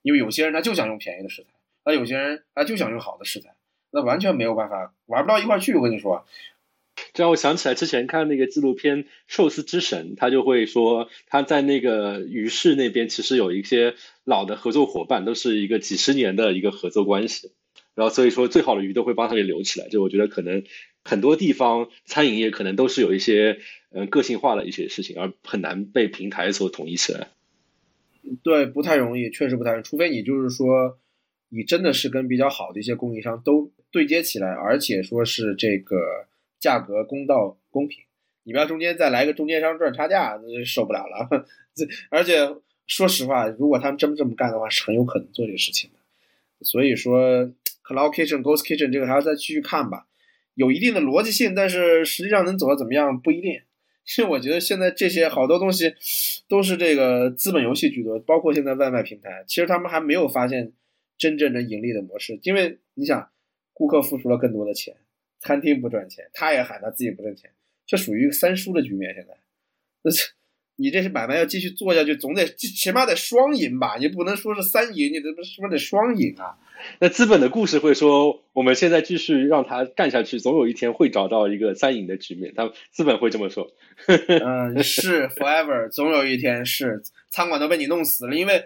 [0.06, 1.48] 因为有些人他就想用便宜的食材，
[1.84, 3.56] 那有些人他就想用好的食材，
[3.90, 5.74] 那完全没有办法玩不到一块去。
[5.74, 6.24] 我跟你说，
[7.12, 17.50] 这让我想起来之前看那个纪录片《寿司之神》，他就会说他在那个鱼市那边其实有一些老的合作伙伴，都是一个几十年的一个合作关系，
[17.96, 19.88] 然后所以说最好的鱼都会帮他给留起来。
[19.88, 20.62] 就我觉得可能
[21.02, 23.58] 很多地方餐饮业可能都是有一些
[23.90, 27.26] 嗯个性化的一些事情，而很难被平台所统一起来。
[28.42, 29.82] 对，不太容易，确实不太容易。
[29.82, 30.98] 除非你就是说，
[31.48, 36.26] 你真的是跟比较好的一些供应商都对接起来，而且说是这个
[36.58, 38.02] 价格公道公平。
[38.42, 41.28] 你不要中间再来个中间商赚差价，那就受不了了。
[41.74, 42.48] 这而且
[42.86, 45.98] 说实话，如果他们真这么干的话，是很有可能做这个事情的。
[46.62, 47.44] 所以说
[47.84, 50.06] ，Cloud Kitchen、Ghost Kitchen 这个还要再继续看吧，
[50.54, 53.60] 有一定的逻辑性，但是实际上能走到怎么样不一定。
[54.06, 55.92] 其实我觉得现在这些好多东西
[56.48, 60.72] 都是这个资本游戏居多，包括现在外卖平台，其实他们还没有发现
[61.18, 62.38] 真正的盈利的模式。
[62.44, 63.30] 因为你想，
[63.72, 64.96] 顾客付出了更多的钱，
[65.40, 67.50] 餐厅不赚钱，他也喊他自己不挣钱，
[67.84, 69.12] 这属于三输的局面。
[69.12, 69.36] 现在，
[70.02, 70.10] 那
[70.76, 73.96] 你这是买卖要继续做下去，总得起码得双赢吧？
[73.98, 76.56] 你不能说是三赢，你这不是不是得双赢啊？
[77.00, 82.52] 那资本的故事会说，我们现在继续让他干下去，总有一天会找到一个三赢的局面。
[82.54, 83.66] 他资本会这么说。
[84.06, 88.36] 嗯，是 forever，总有一天是餐馆都被你弄死了。
[88.36, 88.62] 因为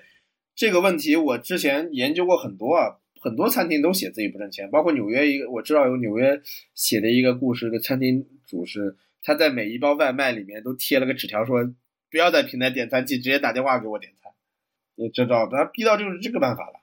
[0.56, 6.40] 这个问题，我之前研究过很多啊，很多餐厅都写自己不挣钱，包括纽约一个，我知道有纽约
[6.74, 11.72] 写的一个故事，一个餐厅主是他在每一包外卖里面都贴了个纸条，说
[12.10, 14.32] 不要在平台点餐机，直接打电话给我点餐。
[14.96, 16.80] 你知道，他逼到就是这个办法了。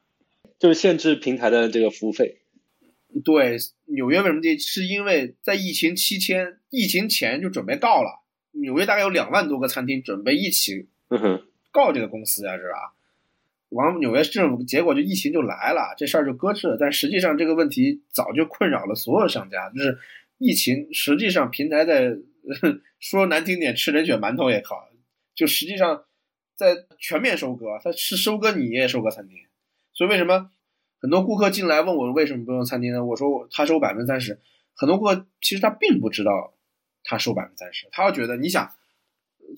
[0.58, 2.40] 就是限制平台的这个服务费。
[3.24, 4.58] 对，纽约为什么这？
[4.58, 8.24] 是因为在疫情期间，疫情前就准备告了。
[8.52, 10.88] 纽约大概有两万多个餐厅准备一起
[11.72, 12.96] 告这个公司啊，是吧？
[13.70, 16.78] 完，纽约市政府结果就疫情就来了，这事儿就搁置了。
[16.80, 19.98] 但实际上这个问题早就困扰了所有商家，就是
[20.38, 22.16] 疫情实际上平台在
[23.00, 24.90] 说难听点吃人血馒头也好，
[25.38, 26.04] 就实际上
[26.56, 29.38] 在全面收割，它是收割你也收割餐厅。
[29.94, 30.50] 所以为什么
[31.00, 33.06] 很多顾客进来问我为什么不用餐厅呢？
[33.06, 34.42] 我说他收百分之三十，
[34.74, 36.56] 很多顾客其实他并不知道
[37.04, 38.74] 他收百分之三十，他要觉得你想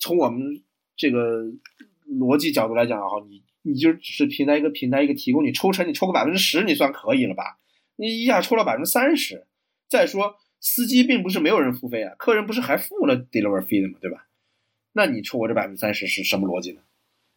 [0.00, 0.62] 从我们
[0.96, 1.44] 这个
[2.06, 7.58] 逻辑角度来讲哈，你你就只是平台一个平台一个提供，你抽成你抽个百分之十，你算可以了吧？
[7.96, 9.46] 你一下抽了百分之三十，
[9.88, 14.26] 再说司机并不是没有人付费啊，客人不是还付了 delivery fee 的嘛，对吧？
[14.92, 16.80] 那你抽我这百分之三十是什么逻辑呢？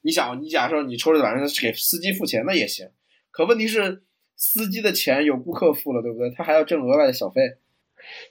[0.02, 2.90] 你想，你假设你抽这百分之三十给司机付钱，那也行。
[3.32, 4.04] 可问题是，
[4.36, 6.30] 司机的钱有顾客付了，对不对？
[6.32, 7.58] 他还要挣额外的小费。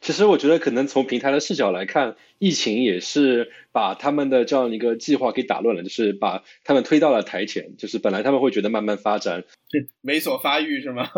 [0.02, 7.76] 其实我觉得，可能从平台的视角来看，疫情也是把他们的这样一个计划给打乱了，就是把他们推到了台前。
[7.78, 9.44] 就是本来他们会觉得慢慢发展，
[10.04, 11.08] 猥琐发育是吗？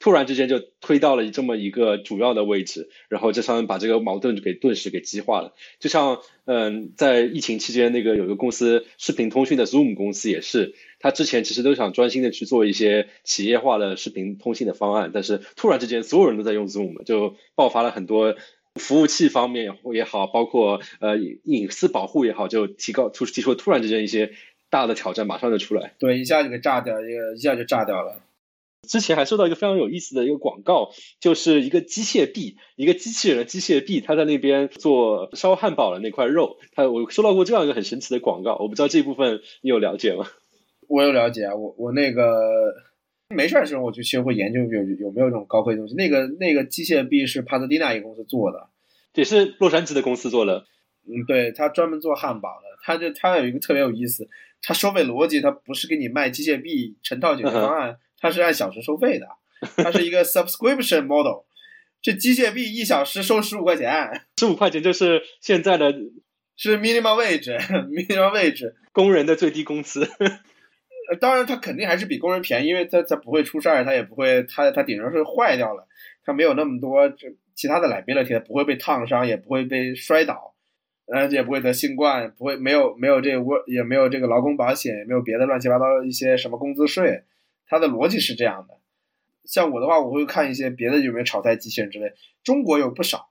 [0.00, 5.54] 突然之间就推到了这么一个主要的位置，然后这上面把这个矛盾就给顿时给激化了。
[5.78, 18.34] 就像嗯，在疫情期间，那个有个公司视频通讯的 Zoom 公司也是，他之前其实都想专心的去做一些企业化的视频通信的方案，但是突然之间所有人都在用 Zoom，就爆发了很多
[18.76, 24.32] 服务器方面也好，包括呃隐私保护也好，就提高突提出突然之间一些
[24.70, 25.94] 大的挑战，马上就出来。
[25.98, 28.22] 对，一下就给炸掉，一个一下就炸掉了。
[28.88, 36.58] 之前还收到一个非常有意思的一个广告，就是一个机械臂，一个机器人的机械臂，他在那边做烧汉堡的那块肉。
[36.72, 40.26] 他我收到过这样一个很神奇的广告，我不知道这部分你有了解吗？
[40.88, 42.40] 我有了解啊，我我那个
[43.28, 45.94] 没事的时候我就其实会研究有有没有这种高科技东西。
[45.94, 48.70] 那个那个机械臂是帕特蒂纳一个公司做的，
[49.14, 50.64] 也是洛杉矶的公司做的。
[51.06, 54.28] 嗯，对他专门做汉堡的，他就他有一个特别有意思，
[54.62, 57.98] 他收费逻辑他不是给你卖机械臂成套解决方案。
[58.20, 59.26] 它是按小时收费的，
[59.76, 61.44] 它是一个 subscription model。
[62.02, 65.92] 这机械臂一小时收十五块钱，十五块钱就是现在的，
[66.56, 70.08] 是 minimum wage，minimum wage， 工人的最低工资。
[71.20, 75.88] 当然，它肯定还是比工人便宜，因为它它不会出事儿，它也不会，它它顶上是坏掉了，
[76.24, 80.54] 它没有那么多这其他的 liability，不会被烫伤，也不会被摔倒，
[81.12, 87.24] 呃，也不会得新冠，不会没有没有这个窝，也没有这个劳工保险，也没有别的乱七八糟一些什么工资税。
[87.70, 88.74] 它的逻辑是这样的，
[89.44, 92.12] 像我的话，我会看一些别的有没有炒菜机器人之类。
[92.42, 93.30] 中国有不少，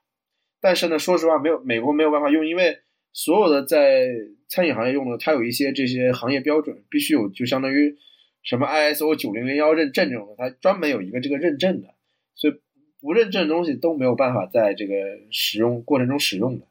[0.62, 2.80] 但是呢，说实话，没有美国没有办法用，因为
[3.12, 4.08] 所有的在
[4.48, 7.98] 餐饮行业用的，它有一些这些行业标准，必须有，就相当于
[8.42, 11.94] 什么 ISO 九零零幺认证这种的，它专门有一个这个认证的，
[12.34, 12.54] 所以
[13.02, 14.94] 不认证的东西都没有办法在这个
[15.32, 16.66] 使用过程中使用的。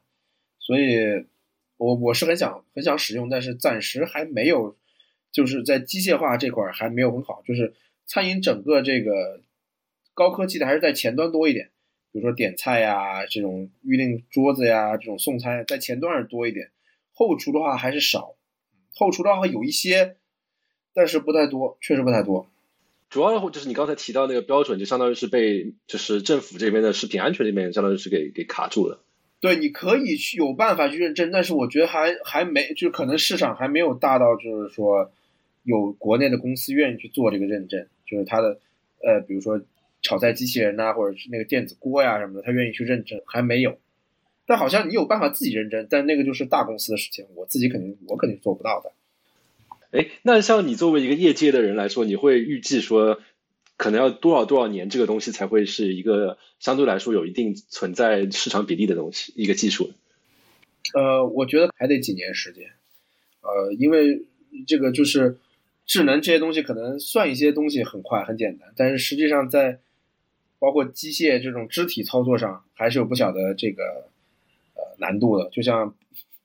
[0.57, 0.97] 所以，
[1.77, 4.75] 我我是很想很想使用，但是暂时还没有。
[5.31, 7.73] 就是在机械化这块还没有很好，就是
[8.07, 9.41] 餐饮整个这个
[10.15, 11.69] 高科技的还是在前端多一点，
[12.11, 16.71] 比如说点菜呀，这种预订桌子呀，这种送餐在前端是多一点，
[17.13, 18.35] 后厨的话还是少，
[18.95, 20.17] 后厨的话有一些，
[20.93, 22.49] 但是不太多，确实不太多。
[23.11, 29.03] 主要的就是你刚才提到那个标准，就相当于是被就是政府这边的食品安全这边相当于是给给卡住了。
[29.39, 35.11] 对，你可以去有办法去认证，但是我觉得还还没，就可能市场还没有大到就是说。
[35.69, 38.59] 有国内的公司愿意去做这个认证，就是它的，
[39.03, 39.61] 呃，比如说
[40.01, 43.77] 炒菜机器人呐，或者是那个电子锅呀什么的，他愿意去认证，还没有。
[44.47, 48.91] 但好像你有办法自己认证，但那个就是大公司的事情，我自己肯定我肯定做不到的。
[49.91, 53.19] 哎，那像你作为一个业界的人来说，你会预计说，
[53.77, 59.91] 可能要多少多少年，这个东西才会是一个相对来说有一定存在市场比例的东西，一个技术？
[60.95, 62.71] 呃，我觉得还得几年时间，
[63.41, 64.25] 呃，因为
[64.65, 65.37] 这个就是。
[65.89, 69.79] 智能这些东西可能算一些东西很快很简单，但是实际上在
[70.59, 73.83] 包括机械这种肢体操作上还是有不小的这个
[74.75, 75.49] 呃难度的。
[75.49, 75.95] 就像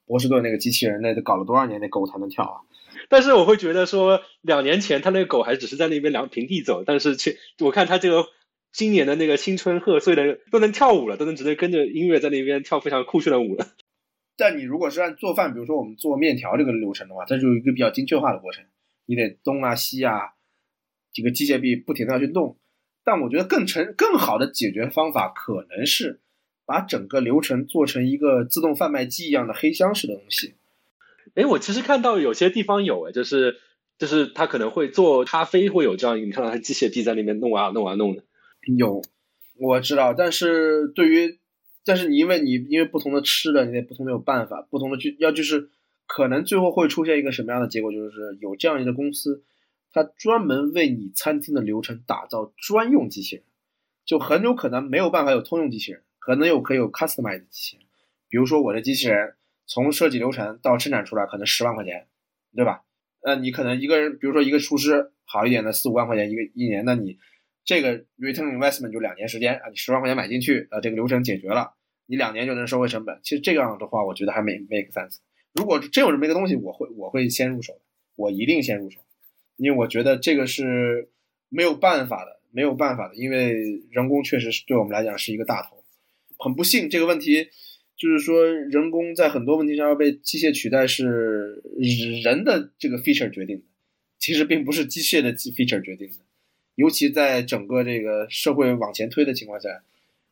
[0.07, 2.57] 波士顿那个机器人，那得搞了多少年那狗才能跳啊？
[3.11, 8.25] 但是我会觉得说，两年前他那个狗还只是在那边两平地走，但是去我看他这个
[8.73, 13.67] 今年的那个青春贺岁的都能跳舞了，都能直接跟着音乐在那边跳非常酷炫的舞了。
[14.39, 18.65] 但你如果是按做饭，比如说我们做面条这个流程的话，它就有一个比较精确化的过程。
[19.07, 20.35] 你得东啊西啊，
[21.13, 22.57] 几个机械臂不停的要去动，
[23.05, 26.21] 但我觉得更成更好的解决方法可能是
[26.65, 30.55] 把整个流程做成一个自动贩卖机一样的黑箱式的东西。
[31.35, 33.61] 哎，我其实看到有些地方有，哎，就是
[33.99, 38.25] 就是他可能会做咖啡，会有这样，你看到他机械臂在那边弄啊弄啊弄的。
[38.79, 39.03] 有，
[39.59, 41.39] 我知道，但是对于，
[41.85, 45.71] 但是你因为你因为不同的吃的，你得不同的有办法，不同的去要就是。
[46.07, 47.93] 可能最后会出现一个什么样的结果？
[47.93, 49.43] 就是有这样一个公司，
[49.93, 53.45] 它专门为你餐厅的流程打造专用机器人，
[54.05, 57.87] 就很有可能没有办法有通用机器人，可能有可以有 customized 机器人。
[58.29, 59.35] 比如说我的机器人
[59.67, 62.07] 从设计流程到生产出来可能十万块钱，
[62.55, 62.83] 对吧？
[63.23, 67.19] 那你可能一个人，比如说一个厨师好一点的四五万块钱一个一年，那你
[67.65, 71.73] 这个 return investment 就两年时间啊，你十万块钱买进去，呃，这个流程解决了，
[72.05, 73.19] 你两年就能收回成本。
[73.23, 75.21] 其实这样的话，我觉得还没 make sense。
[75.55, 77.81] 如果真有这么一个东西，我会我会先入手的，
[78.17, 78.99] 我一定先入手，
[79.57, 81.09] 因为我觉得这个是
[81.49, 85.83] 没有办法的，没有办法的，因为人工确实是对我们来讲是一个大头。
[86.37, 87.49] 很不幸，这个问题
[87.97, 91.63] 就是说，人工在很多问题上要被机械取代，是
[92.25, 93.63] 人的这个 feature 决定的，
[94.19, 96.17] 其实并不是机械的 feature 决定的。
[96.75, 99.85] 尤其在整个这个社会往前推的情况下，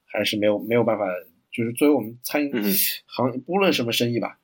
[0.04, 1.06] 还是没有没有办法，
[1.52, 2.50] 就是作为我们餐饮
[3.06, 4.40] 行，不论什么生意吧。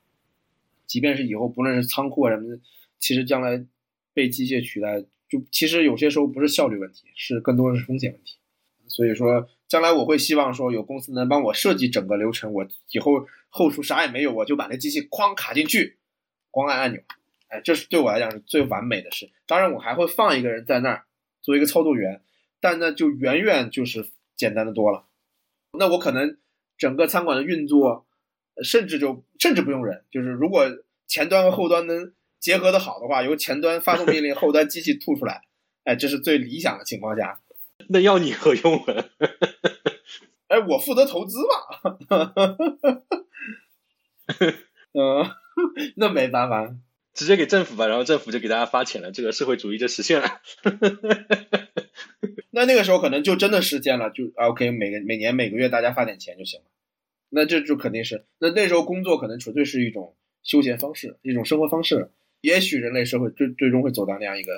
[0.88, 2.60] 即便是以后不论是仓库啊什么的，
[2.98, 3.64] 其实将来
[4.12, 8.38] 被机械取代，就其实有些时候不是效率问题，是更多的是风险问题。
[8.88, 15.98] 所以说，将来我会希望说有公司能帮我设计整个流程，我以后后厨啥也没有，我就把那机器哐卡进去，
[16.50, 17.02] 光按按钮，
[17.48, 19.30] 哎，这是对我来讲是最完美的事。
[19.46, 21.04] 当然，我还会放一个人在那儿
[21.42, 22.22] 作为一个操作员，
[22.60, 25.04] 但那就远远就是简单的多了。
[25.78, 26.38] 那我可能
[26.78, 28.07] 整个餐馆的运作，
[28.62, 30.66] 甚至就甚至不用人，就是如果
[31.06, 35.42] 前端和后端能结合的好的话，由前端发送命令，后端机器吐出来，
[35.84, 37.40] 哎，这是最理想的情况下。
[37.88, 39.04] 那要你何用啊？
[40.48, 41.98] 哎，我负责投资嘛。
[44.92, 45.30] 嗯，
[45.96, 46.74] 那没办法，
[47.14, 50.40] 直接给政府吧，然后政府就给大家发钱了，这个社会主义就实现了。
[52.50, 56.66] 那那个时候可能就真的实现了，就 OK，每个每年每个月大家发点钱就行了。
[57.30, 62.10] 那这就肯定是，那那时候工作可能纯粹是一种休闲方式，一种生活方式。
[62.40, 64.52] 也许人类社会最最终会走到那样一个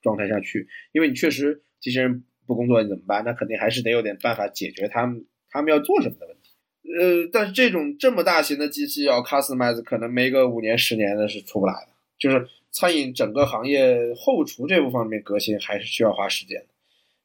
[0.00, 2.24] 状态下去，因为你确实机器人。
[2.44, 3.22] 不工作你怎么办？
[3.24, 6.50] 那肯定还是得有点办法解决他们他们要做什么的问题。
[6.98, 11.92] 呃，但是这种这么大型的机器要 customize，可能没个五年十年的是出不来的。
[12.18, 16.66] 就是餐饮整个行业后厨这部分面革新还是需要花时间的，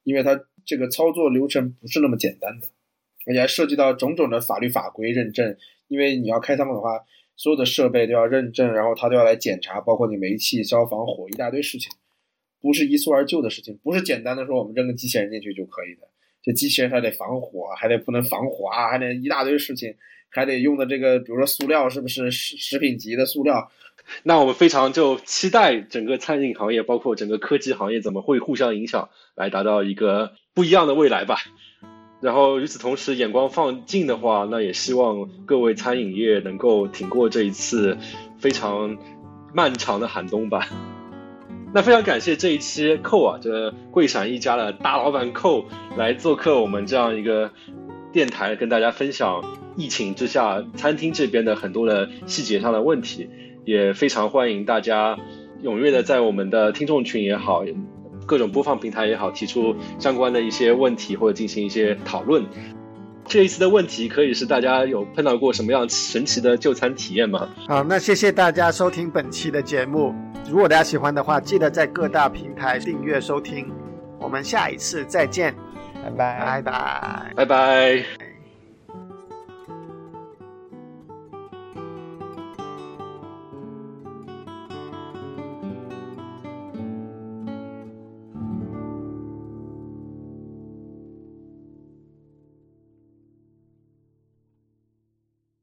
[0.04, 2.68] 因为它这个操作流程不是那么简单的，
[3.28, 5.56] 而且还涉及到种种的法律法规认证。
[5.88, 7.00] 因为你要开仓的话，
[7.36, 11.92] 所有的设备都要认证，然后他都要来检查，包括你煤气、消防、火一大堆事情。
[12.60, 16.08] 不是一蹴而就的事情，不是简单的说我们扔个机器人进去就可以的。
[16.42, 19.96] 这机器人还得防火，还得不能防滑，还得一大堆事情，
[20.30, 23.72] 还得用的这个，比如说塑料是不是食食品级的塑料？
[24.24, 31.38] 那我们非常就期待整个餐饮行业，包括整个科技行业怎么会互相影响，来达到一个不一样的未来吧。
[32.20, 37.98] 然后与此同时，眼光放近的话，那也希望各位餐饮业能够挺过这一次
[38.40, 38.98] 非常
[39.54, 40.68] 漫长的寒冬吧。
[41.74, 45.66] 那非常感谢这一期寇啊，这贵闪一家的大老板寇
[45.96, 47.52] 来做客我们这样一个
[48.12, 49.44] 电台，跟大家分享
[49.76, 53.30] 疫情之下餐厅这边的很多的细节上的问题，
[53.66, 55.20] 也非常欢迎大家
[55.62, 57.64] 踊跃的在我们的听众群也好，
[58.28, 62.46] 各种播放平台也好，提出相关的一些问题或者进行一些讨论。
[63.26, 67.50] 这一次的问题可以是大家有碰到过什么样神奇的就餐体验吗？
[67.68, 70.14] 好，那谢谢大家收听本期的节目。
[70.50, 73.70] 如果大家喜欢的话，记得在各大平台订阅收听。
[74.20, 75.54] 我们下一次再见，
[76.04, 78.27] 拜拜，拜拜，拜拜。